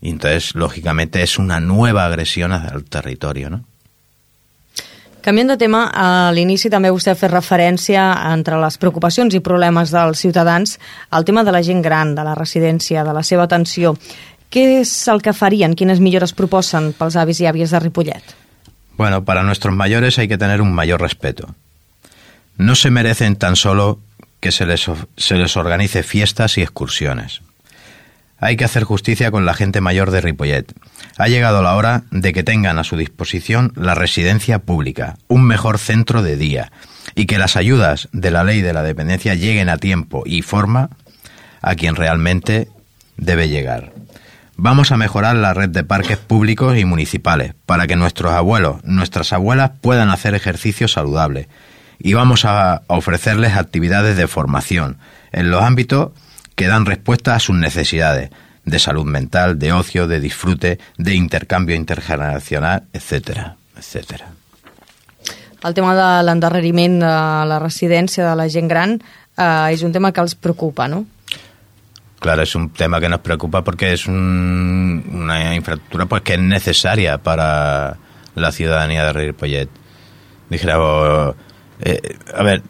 [0.00, 3.64] Y entonces, lógicamente, es una nueva agresión al territorio, ¿no?
[5.22, 9.92] Canviant de tema, a l'inici també vostè ha fet referència entre les preocupacions i problemes
[9.94, 10.80] dels ciutadans
[11.14, 13.94] al tema de la gent gran, de la residència, de la seva atenció.
[14.50, 15.76] Què és el que farien?
[15.78, 18.34] Quines millores proposen pels avis i àvies de Ripollet?
[18.98, 21.54] Bueno, para nuestros mayores hay que tener un mayor respeto.
[22.58, 24.00] No se merecen tan solo
[24.42, 27.42] que se les, se les organice fiestas y excursiones.
[28.38, 30.74] Hay que hacer justicia con la gente mayor de Ripollet.
[31.16, 35.78] Ha llegado la hora de que tengan a su disposición la residencia pública, un mejor
[35.78, 36.72] centro de día,
[37.14, 40.90] y que las ayudas de la ley de la dependencia lleguen a tiempo y forma
[41.60, 42.68] a quien realmente
[43.16, 43.92] debe llegar.
[44.56, 49.32] Vamos a mejorar la red de parques públicos y municipales para que nuestros abuelos, nuestras
[49.32, 51.46] abuelas puedan hacer ejercicio saludable.
[52.04, 54.98] Y vamos a ofrecerles actividades de formación
[55.30, 56.10] en los ámbitos
[56.56, 58.30] que dan respuesta a sus necesidades
[58.64, 64.32] de salud mental, de ocio, de disfrute, de intercanvi intergeneracional, etcétera, etcétera.
[65.62, 67.14] El tema de l'endarreriment de
[67.46, 68.96] la residència de la gent gran
[69.38, 71.04] eh, és un tema que els preocupa, ¿no?
[72.18, 76.40] Claro, es un tema que nos preocupa porque es un, una infraestructura pues que es
[76.40, 77.96] necesaria para
[78.34, 79.68] la ciudadanía de Ripollet.
[80.50, 80.78] Dijera,
[81.82, 82.62] eh, a ver,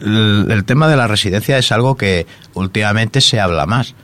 [0.00, 3.94] el, tema de la residencia es algo que últimamente se habla más.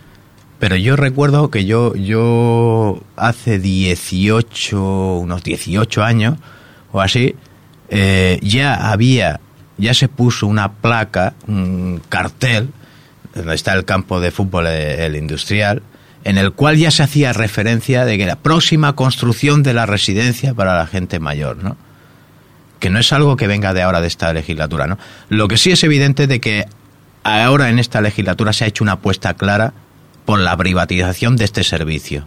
[0.58, 6.38] Pero yo recuerdo que yo, yo hace 18, unos 18 años
[6.92, 7.34] o así,
[7.90, 9.40] eh, ya había,
[9.76, 12.70] ya se puso una placa, un cartel,
[13.34, 15.82] donde está el campo de fútbol, el industrial,
[16.22, 20.54] en el cual ya se hacía referencia de que la próxima construcción de la residencia
[20.54, 21.76] para la gente mayor, ¿no?
[22.78, 24.98] Que no es algo que venga de ahora de esta legislatura, ¿no?
[25.28, 26.66] Lo que sí es evidente de que
[27.22, 29.72] ahora en esta legislatura se ha hecho una apuesta clara
[30.24, 32.26] por la privatización de este servicio.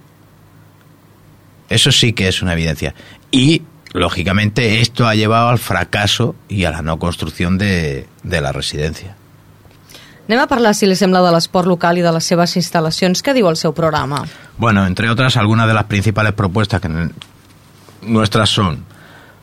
[1.69, 2.95] Eso sí que es una evidencia.
[3.31, 8.51] Y, lógicamente, esto ha llevado al fracaso y a la no construcción de, de la
[8.51, 9.15] residencia.
[10.27, 13.21] Anem a parlar, si li sembla, de l'esport local i de les seves instal·lacions.
[13.23, 14.25] Què diu el seu programa?
[14.60, 16.89] Bueno, entre otras, algunas de las principales propuestas que
[18.01, 18.83] nuestras son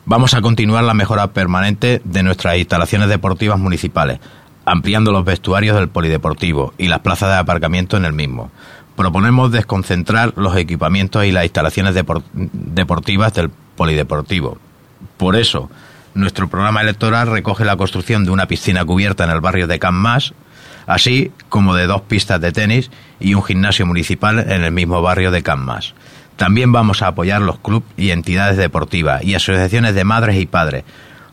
[0.07, 4.19] Vamos a continuar la mejora permanente de nuestras instalaciones deportivas municipales,
[4.63, 8.51] ampliando los vestuarios del polideportivo y las plazas de aparcamiento en el mismo.
[8.95, 14.59] Proponemos desconcentrar los equipamientos y las instalaciones deportivas del polideportivo.
[15.17, 15.71] Por eso,
[16.13, 19.95] nuestro programa electoral recoge la construcción de una piscina cubierta en el barrio de Can
[19.95, 20.35] Mas,
[20.85, 25.31] así como de dos pistas de tenis y un gimnasio municipal en el mismo barrio
[25.31, 25.95] de Can Mas.
[26.35, 30.83] También vamos a apoyar los clubes y entidades deportivas y asociaciones de madres y padres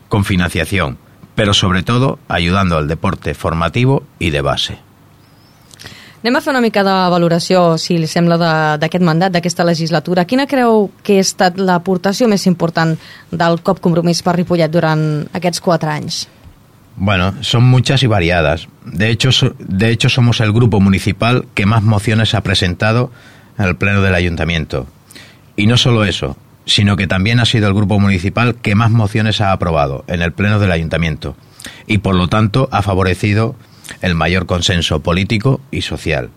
[0.07, 0.97] con financiación,
[1.35, 4.77] pero sobre todo ayudando al deporte formativo y de base.
[6.23, 8.37] Anem a fer una mica de valoració, si li sembla,
[8.79, 10.23] d'aquest mandat, d'aquesta legislatura.
[10.23, 12.93] Quina creu que ha estat l'aportació més important
[13.27, 15.03] del COP Compromís per Ripollet durant
[15.35, 16.21] aquests quatre anys?
[16.95, 18.69] Bueno, son muchas y variadas.
[18.85, 23.11] De hecho, de hecho, somos el grupo municipal que más mociones ha presentado
[23.57, 24.87] en el Pleno del Ayuntamiento.
[25.55, 29.41] Y no solo eso, sino que también ha sido el grupo municipal que más mociones
[29.41, 31.35] ha aprobado en el Pleno del Ayuntamiento
[31.87, 33.55] y por lo tanto ha favorecido
[34.01, 36.29] el mayor consenso político y social.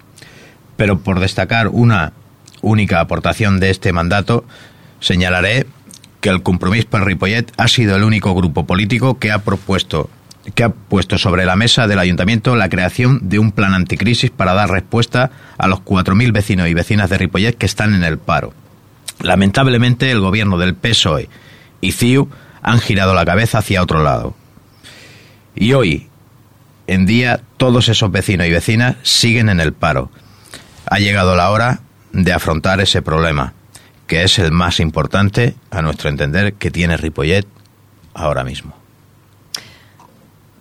[0.77, 2.13] Pero por destacar una
[2.61, 4.45] única aportación de este mandato,
[5.01, 5.67] señalaré
[6.21, 10.11] que el Compromiso per Ripollet ha sido el único grupo político que ha propuesto
[10.55, 14.55] que ha puesto sobre la mesa del ayuntamiento la creación de un plan anticrisis para
[14.55, 18.53] dar respuesta a los 4.000 vecinos y vecinas de Ripollet que están en el paro.
[19.21, 21.29] Lamentablemente, el gobierno del PSOE
[21.81, 22.29] y CIU
[22.63, 24.35] han girado la cabeza hacia otro lado.
[25.55, 26.09] Y hoy,
[26.87, 30.11] en día, todos esos vecinos y vecinas siguen en el paro.
[30.87, 31.81] Ha llegado la hora
[32.13, 33.55] de afrontar ese problema,
[34.07, 37.47] que es el más importante, a nuestro entender, que tiene Ripollet
[38.15, 38.86] ahora mismo.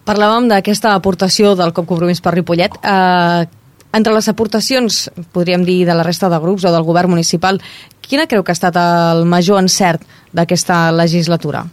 [0.06, 2.76] Parlàvem d'aquesta aportació del Cop Compromís per Ripollet.
[2.78, 3.46] Eh,
[3.96, 7.62] entre les aportacions, podríem dir, de la resta de grups o del govern municipal,
[8.06, 10.04] quina creu que ha estat el major encert
[10.36, 11.63] d'aquesta legislatura?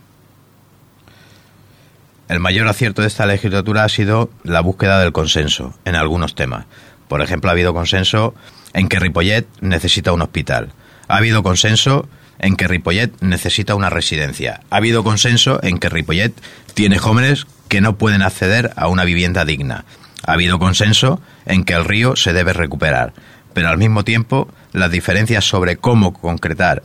[2.29, 6.65] El mayor acierto de esta legislatura ha sido la búsqueda del consenso en algunos temas.
[7.09, 8.35] Por ejemplo, ha habido consenso
[8.73, 10.73] en que Ripollet necesita un hospital.
[11.09, 14.63] Ha habido consenso en que Ripollet necesita una residencia.
[14.71, 16.33] Ha habido consenso en que Ripollet
[16.73, 19.87] tiene jóvenes que no pueden acceder a una vivienda digna.
[20.27, 23.15] Ha habido consenso en que el río se debe recuperar,
[23.55, 26.83] pero al mismo tiempo las diferencias sobre cómo concretar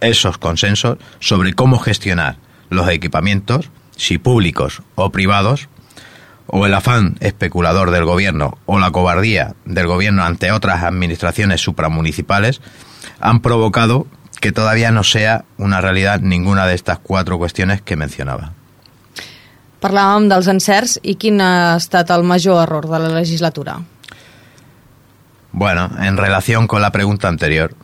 [0.00, 5.68] esos consensos, sobre cómo gestionar los equipamientos, si públicos o privados,
[6.48, 12.60] o el afán especulador del gobierno o la cobardía del gobierno ante otras administraciones supramunicipales,
[13.20, 14.08] han provocado
[14.40, 18.54] que todavía no sea una realidad ninguna de estas cuatro cuestiones que mencionaba.
[19.84, 20.46] Parlàvem dels
[21.44, 23.82] ha estat el major error de la legislatura?
[25.52, 27.74] Bueno, en relación con la pregunta anterior,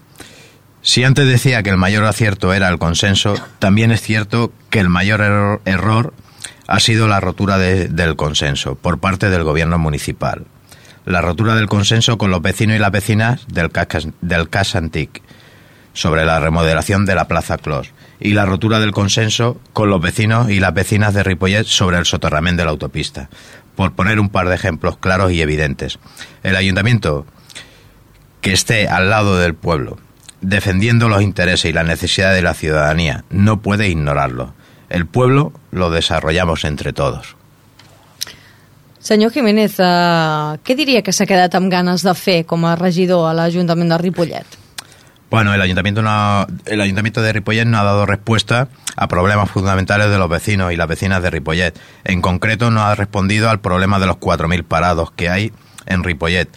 [0.81, 4.89] si antes decía que el mayor acierto era el consenso, también es cierto que el
[4.89, 6.15] mayor error,
[6.67, 10.47] ha sido la rotura de, del consenso por parte del gobierno municipal.
[11.05, 13.71] La rotura del consenso con los vecinos y las vecinas del
[14.23, 14.75] del Cas
[15.93, 20.51] sobre la remodelación de la Plaza Clos y la rotura del consenso con los vecinos
[20.51, 23.31] y las vecinas de Ripollet sobre el soterramiento de la autopista,
[23.75, 25.99] por poner un par de ejemplos claros y evidentes.
[26.43, 27.27] El ayuntamiento
[28.41, 29.99] que esté al lado del pueblo,
[30.41, 34.55] defendiendo los intereses y las necesidades de la ciudadanía, no puede ignorarlo.
[34.89, 37.37] El pueblo lo desarrollamos entre todos.
[39.01, 43.31] Senyor Jiménez, eh, què diria que s'ha quedat amb ganes de fer com a regidor
[43.31, 44.60] a l'Ajuntament de Ripollet?
[45.31, 50.11] Bueno, el ayuntamiento, no, el ayuntamiento de Ripollet no ha dado respuesta a problemas fundamentales
[50.11, 51.79] de los vecinos y las vecinas de Ripollet.
[52.03, 55.53] En concreto, no ha respondido al problema de los 4.000 parados que hay
[55.87, 56.49] en Ripollet,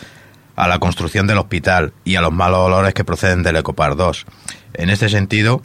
[0.56, 4.26] a la construcción del hospital y a los malos olores que proceden del Ecopar 2.
[4.74, 5.62] En este sentido,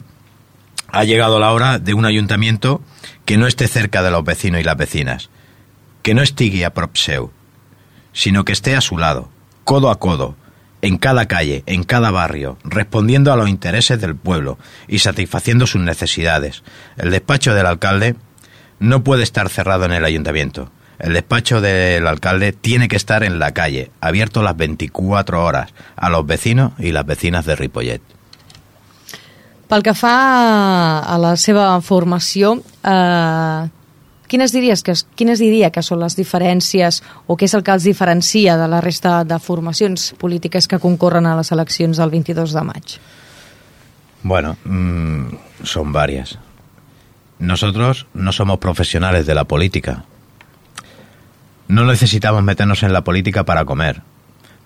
[0.91, 2.81] ha llegado la hora de un ayuntamiento
[3.25, 5.29] que no esté cerca de los vecinos y las vecinas,
[6.03, 7.31] que no estigui a prop seu,
[8.13, 9.29] sino que esté a su lado,
[9.63, 10.35] codo a codo,
[10.81, 15.81] en cada calle, en cada barrio, respondiendo a los intereses del pueblo y satisfaciendo sus
[15.81, 16.63] necesidades.
[16.97, 18.15] El despacho del alcalde
[18.79, 20.71] no puede estar cerrado en el ayuntamiento.
[20.99, 26.09] El despacho del alcalde tiene que estar en la calle, abierto las 24 horas, a
[26.09, 28.01] los vecinos y las vecinas de Ripollet.
[29.69, 33.69] Pel a la seva formació, eh,
[34.29, 37.87] quines, diries que, quines diria que són les diferències o què és el que els
[37.87, 42.63] diferencia de la resta de formacions polítiques que concorren a les eleccions del 22 de
[42.63, 42.99] maig?
[44.23, 46.37] Bueno, mmm, son varias.
[47.39, 50.03] Nosotros no somos profesionales de la política.
[51.67, 54.01] No necesitamos meternos en la política para comer.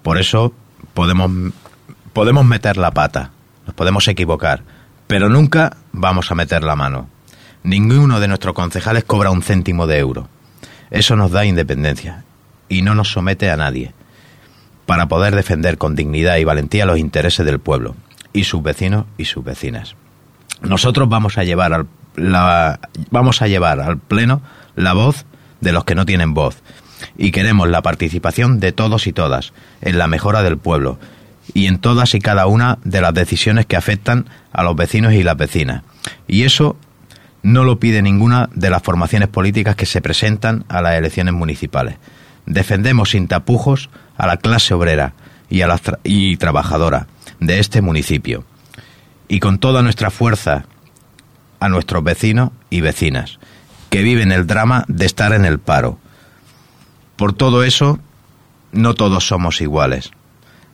[0.02, 0.54] Por eso
[0.93, 1.54] podemos,
[2.13, 3.32] podemos meter la pata,
[3.65, 4.63] nos podemos equivocar,
[5.08, 7.12] pero nunca vamos a meter la mano.
[7.63, 10.28] Ninguno de nuestros concejales cobra un céntimo de euro.
[10.91, 12.23] Eso nos da independencia
[12.69, 13.93] y no nos somete a nadie
[14.86, 17.95] para poder defender con dignidad y valentía los intereses del pueblo
[18.34, 19.95] y sus vecinos y sus vecinas.
[20.62, 22.80] Nosotros vamos a llevar al, la,
[23.12, 24.41] vamos a llevar al pleno
[24.76, 25.26] la voz
[25.62, 26.62] de los que no tienen voz
[27.17, 30.99] y queremos la participación de todos y todas en la mejora del pueblo
[31.54, 35.23] y en todas y cada una de las decisiones que afectan a los vecinos y
[35.23, 35.84] las vecinas.
[36.28, 36.78] Y eso
[37.43, 41.97] no lo pide ninguna de las formaciones políticas que se presentan a las elecciones municipales.
[42.45, 45.13] Defendemos sin tapujos a la clase obrera
[45.49, 47.08] y, a la y trabajadora
[47.39, 48.45] de este municipio
[49.27, 50.65] y con toda nuestra fuerza
[51.60, 53.39] a nuestros vecinos y vecinas
[53.89, 55.99] que viven el drama de estar en el paro.
[57.15, 57.99] Por todo eso,
[58.71, 60.12] no todos somos iguales.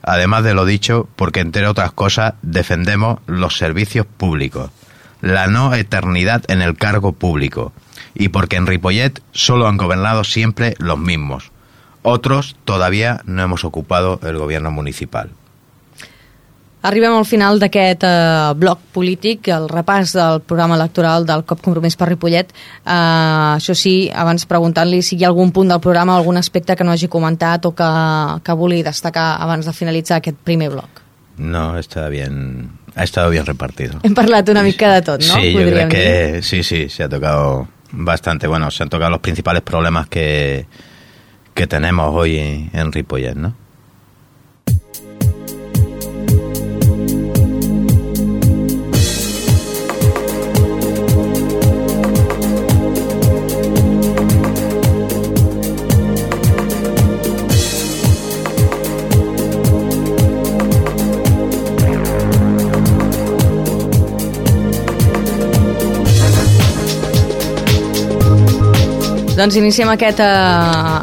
[0.02, 4.72] Además de lo dicho, porque entre otras cosas defendemos los servicios públicos,
[5.22, 7.72] la no eternidad en el cargo público,
[8.16, 11.52] y porque en Ripollet solo han gobernado siempre los mismos.
[12.02, 15.32] Otros todavía no hemos ocupado el gobierno municipal.
[16.82, 21.98] Arribem al final d'aquest eh, bloc polític, el repàs del programa electoral del COP Compromís
[22.00, 22.54] per Ripollet.
[22.86, 22.94] Eh,
[23.58, 26.96] això sí, abans preguntant-li si hi ha algun punt del programa, algun aspecte que no
[26.96, 27.90] hagi comentat o que,
[28.48, 31.04] que vulgui destacar abans de finalitzar aquest primer bloc.
[31.40, 34.00] No, está bien, ha estado bien repartido.
[34.04, 35.36] Hem parlat una mica de tot, no?
[35.36, 36.44] Sí, yo creo Podríem que dir.
[36.44, 38.46] sí, sí, se ha tocado bastante.
[38.46, 40.66] Bueno, se han tocado los principales problemas que,
[41.54, 43.56] que tenemos hoy en Ripollet, ¿no?
[69.50, 70.26] Doncs iniciem aquest eh,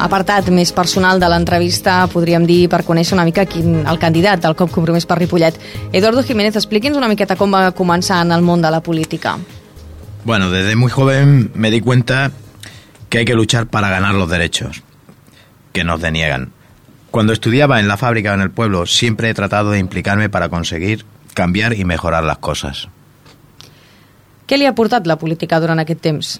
[0.05, 4.55] apartat més personal de l'entrevista, podríem dir, per conèixer una mica quin, el candidat del
[4.55, 5.57] COP Compromís per Ripollet.
[5.91, 9.35] Eduardo Jiménez, expliqui'ns una miqueta com va començar en el món de la política.
[10.23, 12.31] Bueno, desde muy joven me di cuenta
[13.09, 14.81] que hay que luchar para ganar los derechos
[15.73, 16.53] que nos deniegan.
[17.11, 20.47] Cuando estudiaba en la fábrica o en el pueblo, siempre he tratado de implicarme para
[20.47, 22.87] conseguir cambiar y mejorar las cosas.
[24.47, 26.37] Què li ha portat la política durant aquest temps?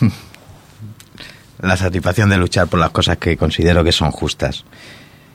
[1.60, 4.64] La satisfacción de luchar por las cosas que considero que son justas.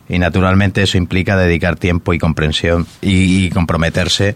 [0.10, 4.36] Y naturalmente eso implica dedicar tiempo y comprensión y, y comprometerse,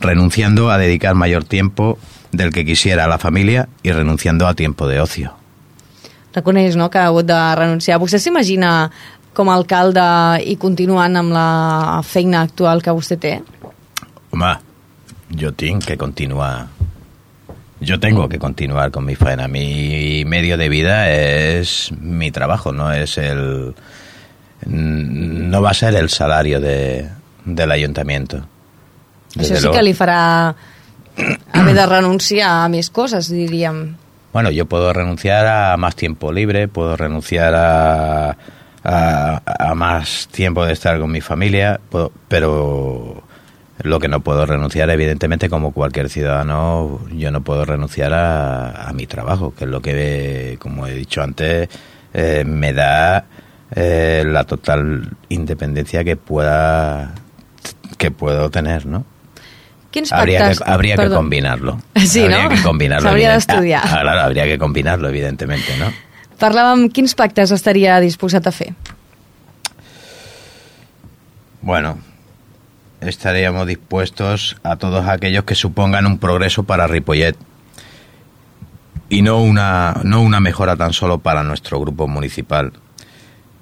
[0.00, 1.98] renunciando a dedicar mayor tiempo
[2.30, 5.34] del que quisiera a la familia y renunciando a tiempo de ocio.
[6.34, 8.00] Reconeix no, que ha hagut de renunciar.
[8.02, 8.90] Vostè s'imagina
[9.34, 10.02] com a alcalde
[10.42, 13.36] i continuant amb la feina actual que vostè té?
[14.34, 14.50] Home,
[15.30, 16.66] yo tengo que continuar.
[17.84, 19.48] Yo tengo que continuar con mi faena.
[19.48, 23.74] Mi medio de vida es mi trabajo, no es el.
[24.66, 27.08] No va a ser el salario de,
[27.44, 28.46] del ayuntamiento.
[29.34, 29.74] Desde Això sí luego.
[29.76, 30.54] que li farà
[31.52, 33.96] haver de renunciar a més coses, diríem.
[34.32, 38.36] Bueno, yo puedo renunciar a más tiempo libre, puedo renunciar a,
[38.84, 43.23] a, a más tiempo de estar con mi familia, puedo, pero
[43.82, 48.92] lo que no puedo renunciar, evidentemente, como cualquier ciudadano, yo no puedo renunciar a, a
[48.92, 51.68] mi trabajo, que es lo que, como he dicho antes,
[52.12, 53.24] eh, me da
[53.74, 57.12] eh, la total independencia que pueda
[57.98, 59.04] que puedo tener, ¿no?
[60.10, 61.80] Habría que, habría que combinarlo.
[61.94, 62.48] Sí, habría no?
[62.50, 63.08] que combinarlo.
[63.08, 63.82] S'hauria evident- d'estudiar.
[63.84, 65.92] Ah, claro, habría que combinarlo, evidentemente, ¿no?
[66.38, 68.72] Parlàvem quins pactes estaria disposat a fer.
[71.62, 71.98] Bueno,
[73.06, 77.36] estaríamos dispuestos a todos aquellos que supongan un progreso para Ripollet
[79.08, 82.72] y no una, no una mejora tan solo para nuestro grupo municipal.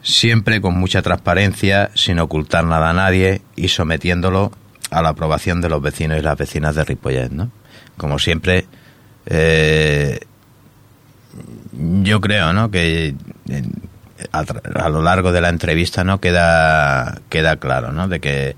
[0.02, 4.52] Siempre con mucha transparencia, sin ocultar nada a nadie y sometiéndolo
[4.90, 7.50] a la aprobación de los vecinos y las vecinas de Ripollet, ¿no?
[7.96, 8.66] Como siempre,
[9.26, 10.20] eh,
[12.02, 12.70] yo creo, ¿no?
[12.70, 13.14] Que
[14.32, 16.20] a, a lo largo de la entrevista, ¿no?
[16.20, 18.08] Queda, queda claro, ¿no?
[18.08, 18.56] De que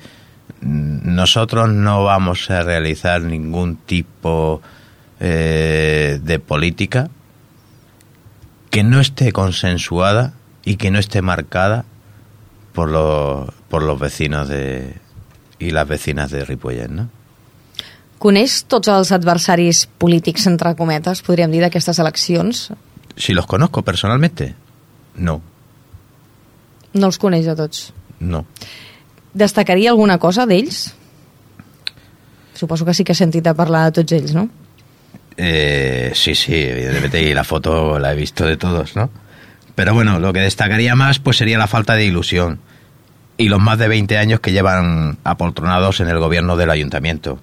[0.64, 4.62] nosotros no vamos a realizar ningún tipo
[5.20, 7.10] eh, de política
[8.70, 10.32] que no esté consensuada
[10.64, 11.84] y que no esté marcada
[12.72, 14.94] por los, por los vecinos de,
[15.58, 17.08] y las vecinas de Ripollet, ¿no?
[18.24, 22.70] Coneix tots els adversaris polítics, entre cometes, podríem dir, d'aquestes eleccions?
[23.20, 24.54] Si los conozco personalmente,
[25.16, 25.42] no,
[26.94, 27.92] No els coneix a tots.
[28.20, 28.46] no.
[29.34, 30.94] Destacaria alguna cosa d'ells?
[32.54, 34.48] Suposo que sí que ha sentit a de tots ells, no?
[35.36, 39.10] Eh, sí, sí, evidentemente, y la foto la he visto de todos, ¿no?
[39.74, 42.60] Pero bueno, lo que destacaría más pues sería la falta de ilusión
[43.36, 47.40] y los más de 20 años que llevan apoltronados en el gobierno del ayuntamiento,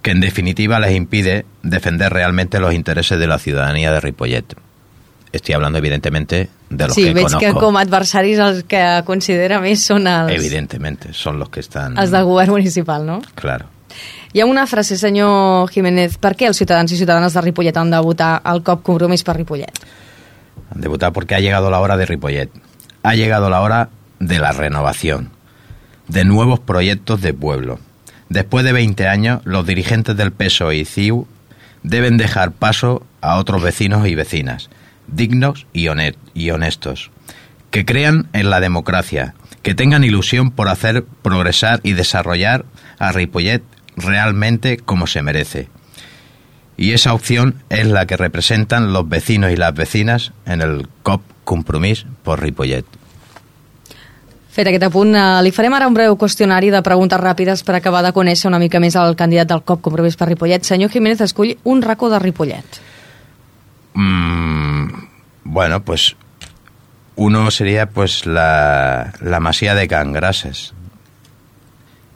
[0.00, 4.56] que en definitiva les impide defender realmente los intereses de la ciudadanía de Ripollet.
[5.32, 7.40] Estoy hablando evidentemente de los sí, que veig conozco.
[7.40, 11.96] que com a adversaris els que considera més són els, Evidentemente, son los que están...
[11.98, 13.20] els del govern municipal, no?
[13.34, 13.66] Claro.
[14.32, 17.90] Hi ha una frase, senyor Jiménez, per què els ciutadans i ciutadanes de Ripollet han
[17.90, 19.80] de votar el cop compromís per Ripollet?
[20.74, 22.50] Han de votar porque ha llegado la hora de Ripollet.
[23.02, 23.88] Ha llegado la hora
[24.20, 25.30] de la renovación,
[26.08, 27.78] de nuevos proyectos de pueblo.
[28.28, 31.26] Después de 20 años, los dirigentes del PSOE y CIU
[31.82, 34.68] deben dejar paso a otros vecinos y vecinas,
[35.08, 35.88] dignos y
[36.34, 37.10] y honestos,
[37.70, 42.64] que crean en la democracia, que tengan ilusión por hacer progresar y desarrollar
[42.98, 43.62] a Ripollet
[43.96, 45.68] realmente como se merece.
[46.76, 51.22] Y esa opción es la que representan los vecinos y las vecinas en el COP
[51.44, 52.84] Compromís por Ripollet.
[54.58, 58.02] Fet aquest apunt, eh, li farem ara un breu qüestionari de preguntes ràpides per acabar
[58.02, 60.64] de conèixer una mica més el candidat del COP compromís per Ripollet.
[60.66, 62.80] Senyor Jiménez, escull un racó de Ripollet.
[64.00, 64.88] Mm,
[65.44, 66.14] bueno, pues
[67.16, 70.72] uno sería pues la, la masía de Cangrases.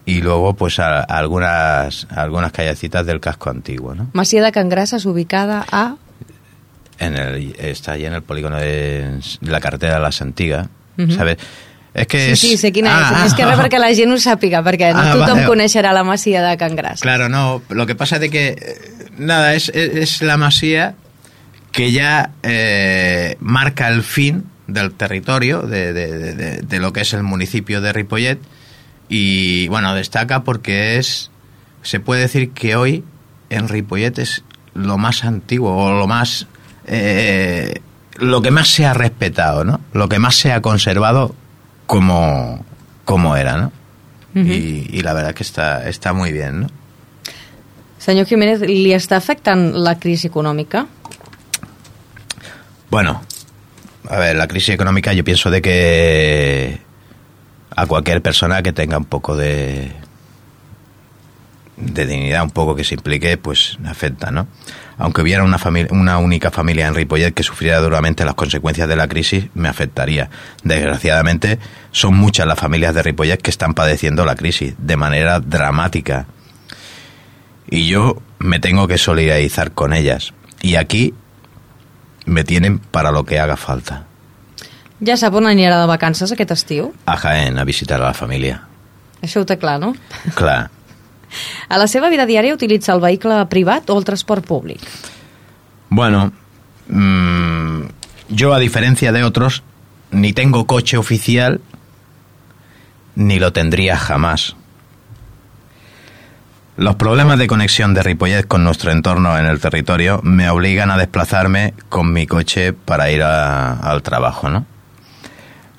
[0.05, 4.09] Y luego pues a- algunas, algunas callecitas del casco antiguo, ¿no?
[4.13, 5.97] Masia de Can Grasses, ubicada a...
[6.99, 10.69] En el, está allí en el polígono de, la carretera de la Santiga,
[10.99, 11.11] Ujú.
[11.13, 11.39] ¿sabes?
[11.95, 12.41] Es que Sí, es...
[12.41, 13.33] sí, sé quina Ah, és.
[13.33, 15.49] És que ah, res perquè la gent ho sàpiga, perquè no Ah, tothom vale.
[15.51, 17.03] coneixerà la Masia de Can Grasses.
[17.03, 17.61] Claro, no.
[17.71, 20.95] Lo que pasa es de que, eh, nada, es, es, es la masía
[21.73, 27.01] que ya eh, marca el fin del territorio de, de- de- de- de lo que
[27.01, 28.39] es el municipio de Ripollet
[29.09, 31.31] y, bueno, destaca porque es,
[31.83, 33.05] se puede decir que hoy
[33.51, 34.45] en Ripollet es
[34.75, 36.47] lo más antiguo o lo más
[36.87, 37.81] eh,
[38.17, 39.81] lo que más se ha respetado, ¿no?
[39.93, 41.35] Lo que más se ha conservado
[41.87, 42.65] como,
[43.05, 43.73] como era, ¿no?
[44.35, 46.67] y, y la verdad que está, está muy bien, ¿no?
[48.03, 50.87] Senyor Jiménez, li està afectant la crisi econòmica?
[52.93, 53.23] Bueno,
[54.07, 56.79] a ver, la crisis económica yo pienso de que
[57.75, 59.91] a cualquier persona que tenga un poco de
[61.79, 64.47] de dignidad, un poco que se implique, pues afecta, ¿no?
[64.99, 65.57] Aunque hubiera una,
[65.89, 70.29] una única familia en Ripollet que sufriera duramente las consecuencias de la crisis, me afectaría.
[70.63, 71.59] Desgraciadamente,
[71.93, 76.27] son muchas las familias de Ripollet que están padeciendo la crisis de manera dramática.
[77.71, 80.35] Y yo me tengo que solidarizar con ellas.
[80.61, 81.15] Y aquí
[82.27, 84.05] me tienen para lo que haga falta.
[85.03, 86.93] Ja sap on anirà de vacances aquest estiu?
[87.07, 88.61] A Jaén, a visitar a la familia.
[89.23, 89.95] Això ho té clar, no?
[90.39, 90.69] Clar.
[91.73, 94.83] A la seva vida diària utilitza el vehicle privat o el transport públic?
[95.89, 96.27] Bueno,
[96.89, 97.87] mmm,
[98.29, 99.63] yo a diferencia de otros,
[100.11, 101.63] ni tengo coche oficial,
[103.15, 104.57] ni lo tendría jamás.
[106.77, 110.97] Los problemas de conexión de Ripollet con nuestro entorno en el territorio me obligan a
[110.97, 114.65] desplazarme con mi coche para ir a- al trabajo, ¿no?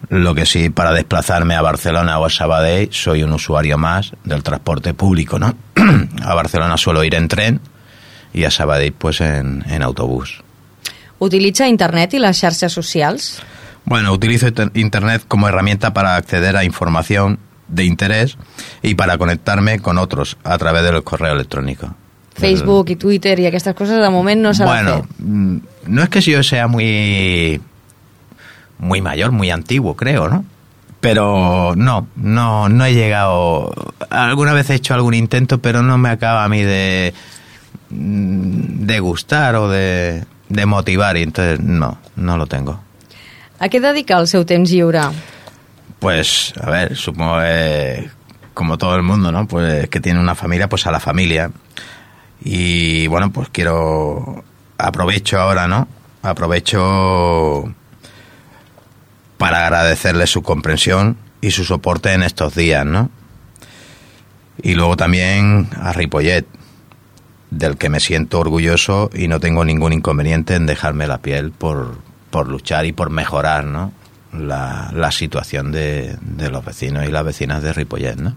[0.10, 4.44] Lo que sí, para desplazarme a Barcelona o a Sabadell, soy un usuario más del
[4.44, 5.56] transporte público, ¿no?
[6.24, 7.60] a Barcelona suelo ir en tren
[8.34, 10.44] y a Sabadell pues en, en autobús.
[11.20, 13.41] Utilitza internet i les xarxes socials?
[13.86, 17.39] Bueno, utilizo inter- Internet como herramienta para acceder a información
[17.74, 18.38] de interés
[18.82, 21.95] y para conectarme con otros a través del correo electrónico.
[22.36, 25.57] Facebook i Twitter i aquestes coses de moment no de bueno, mm,
[25.88, 27.61] no es que yo sea muy
[28.80, 30.43] muy mayor, muy antiguo, creo, ¿no?
[30.99, 33.74] Pero no, no, no he llegado.
[34.09, 37.13] Alguna vez he hecho algún intento, pero no me acaba a mí de
[37.89, 42.80] mm, de gustar o de, de motivar y entonces no, no lo tengo.
[43.63, 45.05] A què dedica el seu temps lliure?
[46.04, 47.38] Pues, a ver, supongo
[48.54, 49.47] como todo el mundo, ¿no?
[49.47, 51.49] Pues que tiene una familia, pues a la familia.
[52.43, 54.43] Y bueno, pues quiero.
[54.78, 55.88] Aprovecho ahora, ¿no?
[56.22, 57.74] Aprovecho
[59.38, 63.10] para agradecerle su comprensión y su soporte en estos días, ¿no?
[64.62, 66.45] Y luego también a Ripollet,
[67.49, 71.95] del que me siento orgulloso y no tengo ningún inconveniente en dejarme la piel por,
[72.30, 73.93] por luchar y por mejorar, ¿no?
[74.34, 78.36] La, la situación de, de los vecinos y las vecinas de Ripollet, ¿no?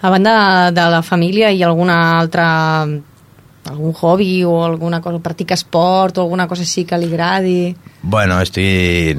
[0.00, 2.86] A banda de la família, ha alguna altra
[3.64, 7.74] algun hobby o alguna cosa, practica esport o alguna cosa així que li agradi?
[8.02, 9.16] Bueno, estoy,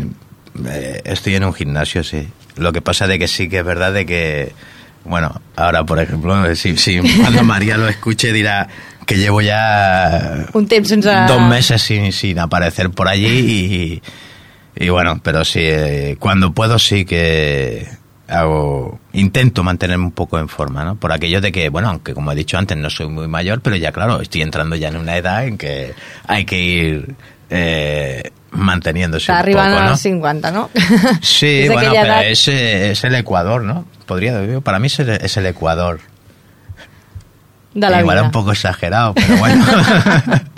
[0.70, 2.28] eh, estoy en un gimnasio, sí.
[2.58, 4.54] Lo que pasa de que sí que es verdad de que,
[5.04, 8.68] bueno, ahora por ejemplo, si, si cuando María lo escuche dirá
[9.06, 11.10] que llevo ya Un temps sense...
[11.28, 14.02] dos meses sin, sin aparecer por allí y,
[14.76, 17.88] y bueno, pero sí, eh, cuando puedo sí que
[18.28, 20.96] hago, intento mantenerme un poco en forma, ¿no?
[20.96, 23.76] Por aquello de que, bueno, aunque como he dicho antes no soy muy mayor, pero
[23.76, 25.94] ya claro, estoy entrando ya en una edad en que
[26.28, 27.16] hay que ir
[27.52, 29.90] eh, manteniéndose Està un arribant poco, ¿no?
[29.92, 30.70] als 50, no?
[31.22, 33.86] Sí, bueno, pero edat- es, es el Ecuador, ¿no?
[34.08, 36.00] Podría, para mí es el, es el Ecuador.
[37.74, 38.24] de la Igual vida.
[38.26, 39.66] un poco exagerado, pero bueno.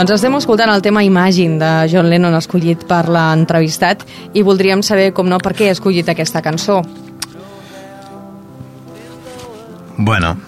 [0.00, 5.10] Doncs estem escoltant el tema Imagine de John Lennon escollit per l'entrevistat i voldríem saber,
[5.12, 6.78] com no, per què ha escollit aquesta cançó.
[9.98, 10.38] Bueno,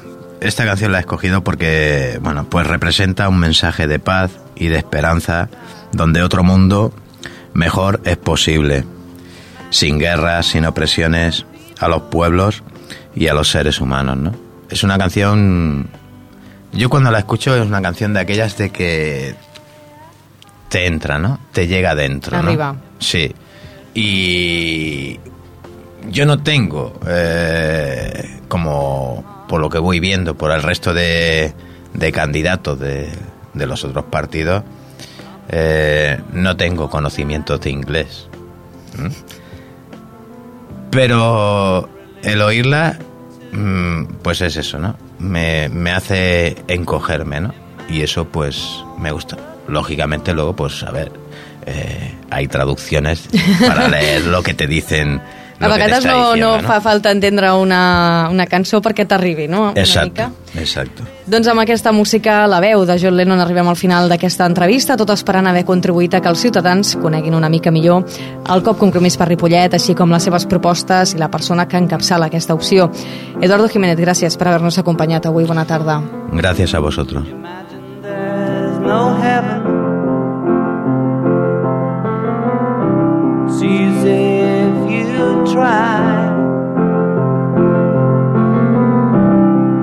[0.40, 4.78] esta canción la he escogido porque, bueno, pues representa un mensaje de paz y de
[4.78, 5.50] esperanza
[5.92, 6.94] donde otro mundo
[7.52, 8.86] mejor es posible,
[9.68, 11.44] sin guerras, sin opresiones
[11.78, 12.62] a los pueblos
[13.14, 14.32] y a los seres humanos, ¿no?
[14.70, 15.90] Es una canción,
[16.72, 19.34] yo cuando la escucho es una canción de aquellas de que
[20.68, 21.38] te entra, ¿no?
[21.52, 22.48] Te llega dentro, ¿no?
[22.48, 22.76] Arriba.
[22.98, 23.34] Sí.
[23.94, 25.20] Y
[26.10, 31.52] yo no tengo, eh, como por lo que voy viendo, por el resto de,
[31.92, 33.10] de candidatos de,
[33.52, 34.62] de los otros partidos,
[35.50, 38.28] eh, no tengo conocimientos de inglés.
[38.96, 39.08] ¿Mm?
[40.90, 41.88] Pero
[42.22, 42.98] el oírla,
[43.52, 44.96] mm, pues es eso, ¿no?
[45.22, 47.54] Me, me hace encogerme, ¿no?
[47.88, 49.36] Y eso, pues, me gusta.
[49.68, 51.12] Lógicamente, luego, pues, a ver,
[51.66, 53.28] eh, hay traducciones
[53.66, 55.22] para leer lo que te dicen
[55.62, 59.70] A vegades no, no diciendo, fa falta entendre una, una cançó perquè t'arribi, no?
[59.70, 60.30] Una Exacto, mica.
[60.60, 61.02] exacto.
[61.26, 65.10] Doncs amb aquesta música, la veu de John Lennon, arribem al final d'aquesta entrevista, tot
[65.14, 68.02] esperant haver contribuït a que els ciutadans coneguin una mica millor
[68.52, 72.26] el cop compromís per Ripollet, així com les seves propostes i la persona que encapçala
[72.26, 72.90] aquesta opció.
[73.40, 75.44] Eduardo Jiménez, gràcies per haver-nos acompanyat avui.
[75.46, 76.00] Bona tarda.
[76.32, 77.22] Gracias a vosotros.
[78.02, 79.61] There's no heaven.
[85.52, 86.30] Try.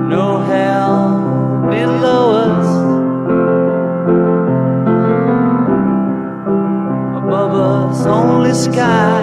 [0.08, 2.68] No hell below us.
[7.22, 9.19] Above us, only sky.